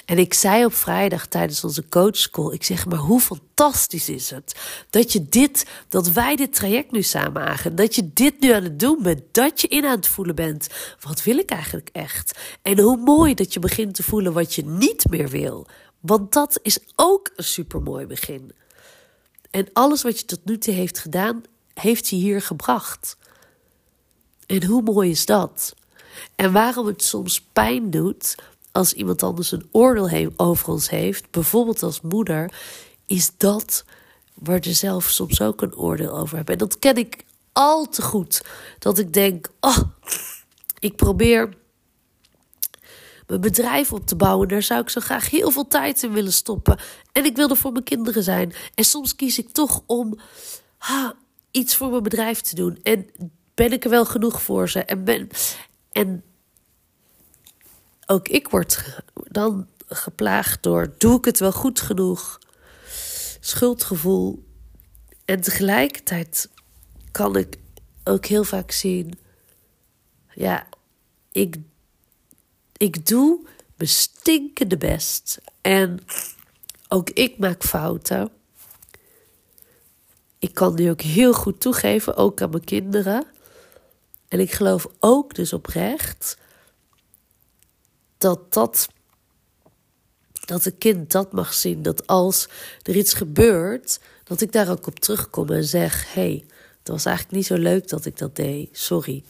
En 0.05 0.17
ik 0.17 0.33
zei 0.33 0.65
op 0.65 0.73
vrijdag 0.73 1.27
tijdens 1.27 1.63
onze 1.63 1.89
coachschool, 1.89 2.53
ik 2.53 2.63
zeg 2.63 2.85
maar 2.85 2.97
hoe 2.97 3.19
fantastisch 3.19 4.09
is 4.09 4.29
het 4.29 4.55
dat 4.89 5.13
je 5.13 5.29
dit, 5.29 5.65
dat 5.89 6.09
wij 6.09 6.35
dit 6.35 6.53
traject 6.53 6.91
nu 6.91 7.01
samen 7.01 7.45
aangaan, 7.45 7.75
dat 7.75 7.95
je 7.95 8.09
dit 8.13 8.39
nu 8.39 8.51
aan 8.51 8.63
het 8.63 8.79
doen 8.79 9.03
bent, 9.03 9.21
dat 9.31 9.61
je 9.61 9.67
in 9.67 9.85
aan 9.85 9.95
het 9.95 10.07
voelen 10.07 10.35
bent, 10.35 10.67
wat 10.99 11.23
wil 11.23 11.37
ik 11.37 11.49
eigenlijk 11.49 11.89
echt? 11.91 12.39
En 12.61 12.79
hoe 12.79 12.97
mooi 12.97 13.33
dat 13.33 13.53
je 13.53 13.59
begint 13.59 13.95
te 13.95 14.03
voelen 14.03 14.33
wat 14.33 14.53
je 14.53 14.65
niet 14.65 15.09
meer 15.09 15.29
wil. 15.29 15.67
Want 15.99 16.33
dat 16.33 16.59
is 16.61 16.79
ook 16.95 17.31
een 17.35 17.43
supermooi 17.43 18.05
begin. 18.05 18.51
En 19.51 19.67
alles 19.73 20.01
wat 20.01 20.19
je 20.19 20.25
tot 20.25 20.45
nu 20.45 20.57
toe 20.57 20.73
heeft 20.73 20.99
gedaan, 20.99 21.43
heeft 21.73 22.09
hij 22.09 22.19
hier 22.19 22.41
gebracht. 22.41 23.17
En 24.45 24.65
hoe 24.65 24.81
mooi 24.81 25.09
is 25.09 25.25
dat? 25.25 25.75
En 26.35 26.51
waarom 26.51 26.85
het 26.85 27.03
soms 27.03 27.41
pijn 27.41 27.89
doet 27.89 28.35
als 28.71 28.93
iemand 28.93 29.23
anders 29.23 29.51
een 29.51 29.67
oordeel 29.71 30.31
over 30.35 30.69
ons 30.69 30.89
heeft, 30.89 31.31
bijvoorbeeld 31.31 31.83
als 31.83 32.01
moeder, 32.01 32.53
is 33.05 33.31
dat 33.37 33.85
waar 34.33 34.57
je 34.61 34.73
zelf 34.73 35.09
soms 35.09 35.41
ook 35.41 35.61
een 35.61 35.75
oordeel 35.75 36.17
over 36.17 36.37
hebt. 36.37 36.49
En 36.49 36.57
dat 36.57 36.79
ken 36.79 36.95
ik 36.95 37.23
al 37.51 37.89
te 37.89 38.01
goed. 38.01 38.45
Dat 38.79 38.97
ik 38.97 39.13
denk, 39.13 39.49
oh, 39.59 39.77
ik 40.79 40.95
probeer 40.95 41.53
mijn 43.27 43.41
bedrijf 43.41 43.93
op 43.93 44.07
te 44.07 44.15
bouwen. 44.15 44.47
Daar 44.47 44.63
zou 44.63 44.81
ik 44.81 44.89
zo 44.89 45.01
graag 45.01 45.29
heel 45.29 45.51
veel 45.51 45.67
tijd 45.67 46.03
in 46.03 46.11
willen 46.11 46.33
stoppen. 46.33 46.79
En 47.11 47.25
ik 47.25 47.35
wil 47.35 47.49
er 47.49 47.57
voor 47.57 47.71
mijn 47.71 47.83
kinderen 47.83 48.23
zijn. 48.23 48.53
En 48.75 48.83
soms 48.83 49.15
kies 49.15 49.37
ik 49.37 49.49
toch 49.49 49.81
om 49.85 50.19
iets 51.51 51.75
voor 51.75 51.89
mijn 51.89 52.03
bedrijf 52.03 52.41
te 52.41 52.55
doen. 52.55 52.79
En 52.83 53.09
ben 53.53 53.71
ik 53.71 53.83
er 53.83 53.89
wel 53.89 54.05
genoeg 54.05 54.41
voor 54.41 54.69
ze? 54.69 54.83
En 54.83 55.03
ben, 55.03 55.29
En 55.91 56.23
ook 58.05 58.27
ik 58.27 58.47
word 58.47 59.01
dan 59.13 59.67
geplaagd 59.87 60.63
door: 60.63 60.93
doe 60.97 61.17
ik 61.17 61.25
het 61.25 61.39
wel 61.39 61.51
goed 61.51 61.81
genoeg? 61.81 62.39
Schuldgevoel. 63.39 64.43
En 65.25 65.41
tegelijkertijd 65.41 66.49
kan 67.11 67.35
ik 67.35 67.57
ook 68.03 68.25
heel 68.25 68.43
vaak 68.43 68.71
zien: 68.71 69.19
ja, 70.33 70.67
ik, 71.31 71.55
ik 72.81 73.07
doe 73.07 73.39
mijn 73.75 73.89
stinkende 73.89 74.77
best. 74.77 75.41
En 75.61 75.99
ook 76.87 77.09
ik 77.09 77.37
maak 77.37 77.63
fouten. 77.63 78.31
Ik 80.39 80.53
kan 80.53 80.75
die 80.75 80.89
ook 80.89 81.01
heel 81.01 81.33
goed 81.33 81.61
toegeven, 81.61 82.15
ook 82.15 82.41
aan 82.41 82.49
mijn 82.49 82.63
kinderen. 82.63 83.25
En 84.27 84.39
ik 84.39 84.51
geloof 84.51 84.87
ook 84.99 85.35
dus 85.35 85.53
oprecht 85.53 86.37
dat 88.17 88.53
dat 88.53 88.89
dat 90.45 90.65
een 90.65 90.77
kind 90.77 91.11
dat 91.11 91.31
mag 91.31 91.53
zien. 91.53 91.81
Dat 91.81 92.07
als 92.07 92.49
er 92.81 92.95
iets 92.95 93.13
gebeurt, 93.13 93.99
dat 94.23 94.41
ik 94.41 94.51
daar 94.51 94.69
ook 94.69 94.87
op 94.87 94.99
terugkom 94.99 95.49
en 95.49 95.63
zeg: 95.63 96.13
hey, 96.13 96.45
het 96.79 96.87
was 96.87 97.05
eigenlijk 97.05 97.35
niet 97.35 97.45
zo 97.45 97.55
leuk 97.55 97.87
dat 97.87 98.05
ik 98.05 98.17
dat 98.17 98.35
deed. 98.35 98.77
Sorry. 98.77 99.23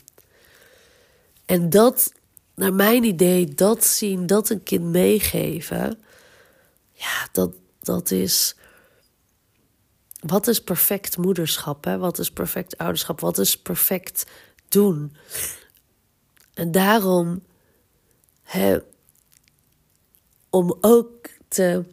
En 1.46 1.70
dat, 1.70 2.14
naar 2.56 2.74
mijn 2.74 3.04
idee, 3.04 3.54
dat 3.54 3.84
zien, 3.84 4.28
dat 4.28 4.50
een 4.50 4.64
kind 4.64 4.84
meegeven. 4.84 6.00
Ja, 6.94 7.28
dat, 7.32 7.56
dat 7.82 8.12
is. 8.12 8.56
Wat 10.20 10.48
is 10.48 10.64
perfect 10.64 11.18
moederschap? 11.18 11.84
Hè? 11.84 11.98
Wat 11.98 12.20
is 12.20 12.32
perfect 12.32 12.78
ouderschap? 12.78 13.20
Wat 13.20 13.38
is 13.38 13.58
perfect 13.62 14.26
doen? 14.68 15.16
En 16.54 16.72
daarom. 16.72 17.44
Hè, 18.44 18.78
om 20.52 20.78
ook 20.82 21.30
te 21.48 21.84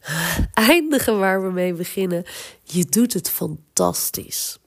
eindigen 0.54 1.18
waar 1.18 1.42
we 1.42 1.50
mee 1.50 1.74
beginnen. 1.74 2.24
Je 2.62 2.84
doet 2.84 3.12
het 3.12 3.30
fantastisch. 3.30 4.58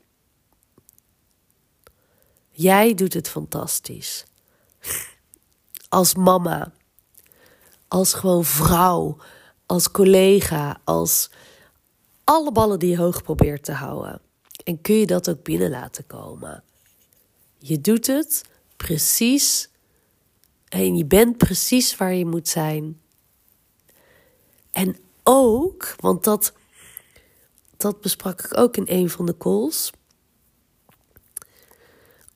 Jij 2.49 2.93
doet 2.93 3.13
het 3.13 3.29
fantastisch. 3.29 4.25
Als 5.89 6.15
mama, 6.15 6.71
als 7.87 8.13
gewoon 8.13 8.45
vrouw, 8.45 9.17
als 9.65 9.91
collega, 9.91 10.81
als 10.83 11.29
alle 12.23 12.51
ballen 12.51 12.79
die 12.79 12.89
je 12.89 12.97
hoog 12.97 13.21
probeert 13.21 13.63
te 13.63 13.71
houden. 13.71 14.21
En 14.63 14.81
kun 14.81 14.95
je 14.95 15.05
dat 15.05 15.29
ook 15.29 15.43
binnen 15.43 15.69
laten 15.69 16.07
komen. 16.07 16.63
Je 17.57 17.81
doet 17.81 18.07
het 18.07 18.45
precies 18.75 19.69
en 20.69 20.97
je 20.97 21.05
bent 21.05 21.37
precies 21.37 21.97
waar 21.97 22.13
je 22.13 22.25
moet 22.25 22.47
zijn. 22.47 23.01
En 24.71 24.97
ook, 25.23 25.95
want 25.99 26.23
dat, 26.23 26.53
dat 27.77 28.01
besprak 28.01 28.41
ik 28.41 28.57
ook 28.57 28.77
in 28.77 28.85
een 28.87 29.09
van 29.09 29.25
de 29.25 29.37
calls. 29.37 29.91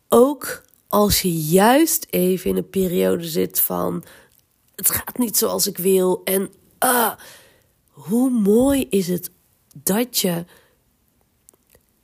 Ook 0.09 0.63
als 0.93 1.21
je 1.21 1.39
juist 1.39 2.07
even 2.09 2.49
in 2.49 2.57
een 2.57 2.69
periode 2.69 3.25
zit 3.25 3.59
van 3.59 4.03
het 4.75 4.89
gaat 4.89 5.17
niet 5.17 5.37
zoals 5.37 5.67
ik 5.67 5.77
wil. 5.77 6.21
En 6.23 6.51
ah, 6.77 7.13
hoe 7.87 8.29
mooi 8.29 8.87
is 8.89 9.07
het 9.07 9.31
dat 9.75 10.17
je 10.17 10.45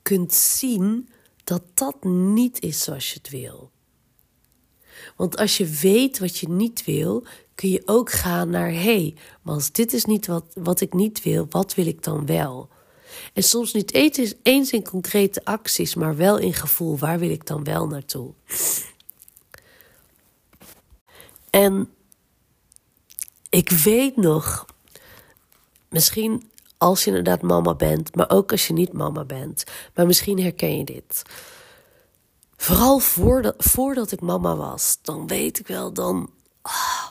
kunt 0.02 0.34
zien 0.34 1.10
dat 1.44 1.62
dat 1.74 2.04
niet 2.04 2.62
is 2.62 2.84
zoals 2.84 3.10
je 3.10 3.20
het 3.22 3.30
wil. 3.30 3.72
Want 5.16 5.38
als 5.38 5.58
je 5.58 5.66
weet 5.66 6.20
wat 6.20 6.38
je 6.38 6.50
niet 6.50 6.86
wil, 6.86 7.26
kun 7.56 7.70
je 7.70 7.82
ook 7.86 8.12
gaan 8.12 8.50
naar 8.50 8.72
hé, 8.72 8.76
hey, 8.80 9.16
maar 9.42 9.54
als 9.54 9.72
dit 9.72 9.94
is 9.94 10.06
niet 10.06 10.28
wat, 10.28 10.46
wat 10.54 10.82
ik 10.82 10.94
niet 10.94 11.24
wil, 11.24 11.46
wat 11.50 11.76
wil 11.76 11.88
ik 11.88 12.04
dan 12.04 12.26
wel? 12.26 12.70
En 13.34 13.44
soms 13.44 13.74
niet 13.74 13.94
eens 14.44 14.72
in 14.72 14.84
concrete 14.84 15.46
acties, 15.46 15.96
maar 15.96 16.16
wel 16.16 16.38
in 16.38 16.54
gevoel. 16.54 16.98
Waar 16.98 17.20
wil 17.20 17.30
ik 17.30 17.48
dan 17.48 17.64
wel 17.64 17.88
naartoe? 17.88 18.34
En 21.50 21.90
ik 23.50 23.70
weet 23.70 24.16
nog, 24.16 24.66
misschien 25.90 26.50
als 26.78 27.04
je 27.04 27.08
inderdaad 27.08 27.42
mama 27.42 27.76
bent, 27.76 28.16
maar 28.16 28.30
ook 28.30 28.52
als 28.52 28.68
je 28.68 28.74
niet 28.74 28.94
mama 28.94 29.24
bent, 29.24 29.64
maar 29.96 30.06
misschien 30.06 30.42
herken 30.42 30.78
je 30.78 30.84
dit. 30.84 31.22
Vooral 32.58 33.00
voordat, 33.00 33.56
voordat 33.58 34.12
ik 34.12 34.22
mama 34.22 34.56
was, 34.56 35.00
dan 35.02 35.28
weet 35.28 35.60
ik 35.60 35.68
wel, 35.68 35.94
dan, 35.94 36.30
ah, 36.62 37.08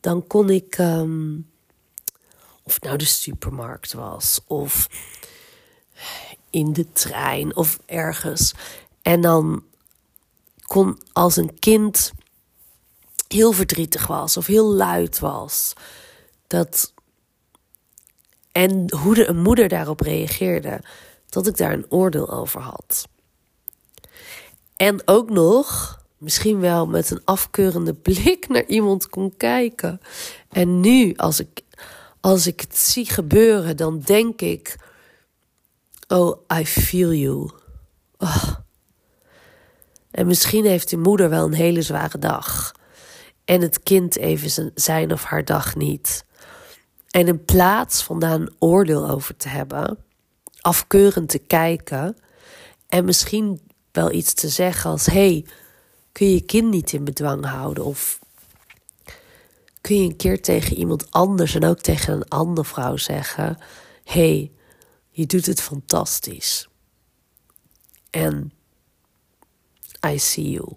dan 0.00 0.26
kon 0.26 0.50
ik, 0.50 0.78
um, 0.78 1.50
of 2.66 2.80
nou 2.80 2.96
de 2.96 3.04
supermarkt 3.04 3.92
was, 3.92 4.40
of 4.46 4.88
in 6.50 6.72
de 6.72 6.92
trein, 6.92 7.56
of 7.56 7.78
ergens. 7.86 8.54
En 9.02 9.20
dan 9.20 9.64
kon 10.62 11.00
als 11.12 11.36
een 11.36 11.58
kind 11.58 12.12
heel 13.28 13.52
verdrietig 13.52 14.06
was 14.06 14.36
of 14.36 14.46
heel 14.46 14.72
luid 14.72 15.18
was, 15.18 15.72
dat. 16.46 16.92
En 18.52 18.92
hoe 18.94 19.14
de, 19.14 19.26
een 19.26 19.42
moeder 19.42 19.68
daarop 19.68 20.00
reageerde, 20.00 20.80
dat 21.28 21.46
ik 21.46 21.56
daar 21.56 21.72
een 21.72 21.90
oordeel 21.90 22.30
over 22.30 22.60
had. 22.60 23.08
En 24.76 25.02
ook 25.04 25.30
nog 25.30 26.00
misschien 26.18 26.60
wel 26.60 26.86
met 26.86 27.10
een 27.10 27.20
afkeurende 27.24 27.94
blik 28.06 28.48
naar 28.48 28.64
iemand 28.66 29.08
kon 29.08 29.36
kijken. 29.36 30.00
En 30.48 30.80
nu, 30.80 31.14
als 31.16 31.40
ik, 31.40 31.62
als 32.26 32.46
ik 32.46 32.60
het 32.60 32.78
zie 32.78 33.10
gebeuren, 33.10 33.76
dan 33.76 34.00
denk 34.00 34.40
ik: 34.40 34.76
Oh, 36.08 36.40
I 36.58 36.66
feel 36.66 37.12
you. 37.12 37.50
Oh. 38.18 38.54
En 40.10 40.26
misschien 40.26 40.64
heeft 40.64 40.88
die 40.88 40.98
moeder 40.98 41.30
wel 41.30 41.44
een 41.44 41.52
hele 41.52 41.82
zware 41.82 42.18
dag. 42.18 42.74
En 43.44 43.60
het 43.60 43.82
kind 43.82 44.16
even 44.16 44.72
zijn 44.74 45.12
of 45.12 45.24
haar 45.24 45.44
dag 45.44 45.76
niet. 45.76 46.24
En 47.10 47.26
in 47.26 47.44
plaats 47.44 48.02
van 48.02 48.18
daar 48.18 48.34
een 48.34 48.54
oordeel 48.58 49.08
over 49.10 49.36
te 49.36 49.48
hebben, 49.48 49.98
afkeurend 50.60 51.28
te 51.28 51.38
kijken 51.38 52.16
en 52.88 53.04
misschien 53.04 53.60
wel 53.92 54.12
iets 54.12 54.34
te 54.34 54.48
zeggen 54.48 54.90
als: 54.90 55.06
hey, 55.06 55.44
kun 56.12 56.26
je 56.26 56.34
je 56.34 56.44
kind 56.44 56.70
niet 56.70 56.92
in 56.92 57.04
bedwang 57.04 57.44
houden? 57.44 57.84
Of 57.84 58.18
kun 59.86 59.96
je 59.96 60.08
een 60.08 60.16
keer 60.16 60.42
tegen 60.42 60.76
iemand 60.76 61.10
anders 61.10 61.54
en 61.54 61.64
ook 61.64 61.80
tegen 61.80 62.12
een 62.12 62.28
andere 62.28 62.66
vrouw 62.66 62.96
zeggen: 62.96 63.58
hey, 64.04 64.52
je 65.10 65.26
doet 65.26 65.46
het 65.46 65.60
fantastisch. 65.60 66.68
En 68.10 68.52
I 70.06 70.18
see 70.18 70.50
you. 70.50 70.72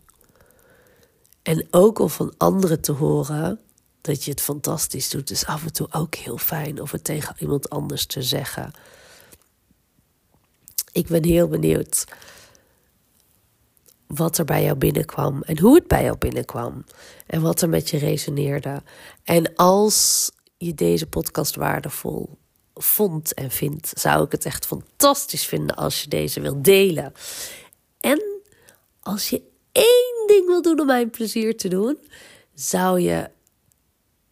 En 1.42 1.68
ook 1.72 2.00
om 2.00 2.10
van 2.10 2.34
anderen 2.38 2.82
te 2.82 2.92
horen 2.92 3.60
dat 4.02 4.24
je 4.24 4.32
het 4.32 4.42
fantastisch 4.42 5.10
doet, 5.10 5.32
is 5.32 5.46
af 5.46 5.64
en 5.64 5.74
toe 5.74 5.88
ook 5.92 6.16
heel 6.16 6.38
fijn 6.38 6.82
om 6.82 6.88
het 6.92 7.04
tegen 7.04 7.36
iemand 7.40 7.70
anders 7.70 8.06
te 8.06 8.22
zeggen. 8.22 8.72
Ik 10.92 11.08
ben 11.08 11.24
heel 11.24 11.48
benieuwd 11.48 12.06
wat 14.16 14.38
er 14.38 14.46
bij 14.46 14.64
jou 14.64 14.78
binnenkwam 14.78 15.42
en 15.42 15.60
hoe 15.60 15.76
het 15.76 15.88
bij 15.88 16.04
jou 16.04 16.18
binnenkwam 16.18 16.84
en 17.28 17.42
wat 17.42 17.62
er 17.62 17.70
met 17.70 17.90
je 17.90 17.98
resoneerde. 17.98 18.84
En 19.24 19.56
als 19.56 20.32
je 20.58 20.74
deze 20.74 21.08
podcast 21.08 21.56
waardevol 21.56 22.38
vond 22.76 23.34
en 23.34 23.52
vindt, 23.52 23.92
zou 24.00 24.26
ik 24.26 24.32
het 24.32 24.46
echt 24.46 24.66
fantastisch 24.66 25.46
vinden 25.46 25.76
als 25.76 26.02
je 26.02 26.10
deze 26.10 26.42
wilt 26.42 26.64
delen. 26.64 27.14
En 28.00 28.24
als 29.00 29.30
je 29.30 29.42
één 29.72 30.28
ding 30.28 30.48
wil 30.48 30.62
doen 30.62 30.80
om 30.80 30.86
mij 30.86 31.08
plezier 31.08 31.58
te 31.58 31.68
doen, 31.68 31.98
zou 32.54 33.00
je 33.00 33.30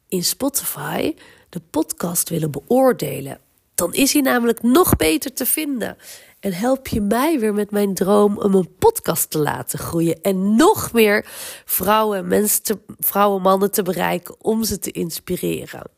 in 0.08 0.24
Spotify 0.24 1.16
de 1.50 1.62
podcast 1.70 2.30
willen 2.30 2.52
beoordelen. 2.52 3.40
Dan 3.78 3.94
is 3.94 4.14
hij 4.14 4.22
namelijk 4.22 4.62
nog 4.62 4.96
beter 4.96 5.34
te 5.34 5.46
vinden. 5.46 5.98
En 6.40 6.54
help 6.54 6.88
je 6.88 7.02
mij 7.02 7.40
weer 7.40 7.54
met 7.54 7.72
mijn 7.72 7.94
droom 7.94 8.38
om 8.38 8.54
een 8.54 8.76
podcast 8.80 9.30
te 9.30 9.38
laten 9.38 9.80
groeien. 9.80 10.22
En 10.22 10.56
nog 10.56 10.92
meer 10.94 11.26
vrouwen, 11.66 12.28
mensen 12.28 12.64
te, 12.64 12.80
vrouwen, 13.00 13.42
mannen 13.42 13.72
te 13.72 13.84
bereiken 13.84 14.36
om 14.44 14.64
ze 14.64 14.80
te 14.80 14.92
inspireren. 14.92 15.92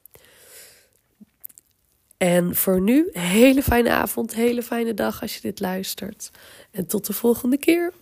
En 2.17 2.55
voor 2.55 2.81
nu, 2.81 3.09
hele 3.11 3.63
fijne 3.63 3.89
avond, 3.89 4.33
hele 4.33 4.63
fijne 4.63 4.93
dag 4.93 5.21
als 5.21 5.35
je 5.35 5.41
dit 5.41 5.59
luistert. 5.59 6.31
En 6.71 6.87
tot 6.87 7.05
de 7.05 7.13
volgende 7.13 7.57
keer. 7.57 7.93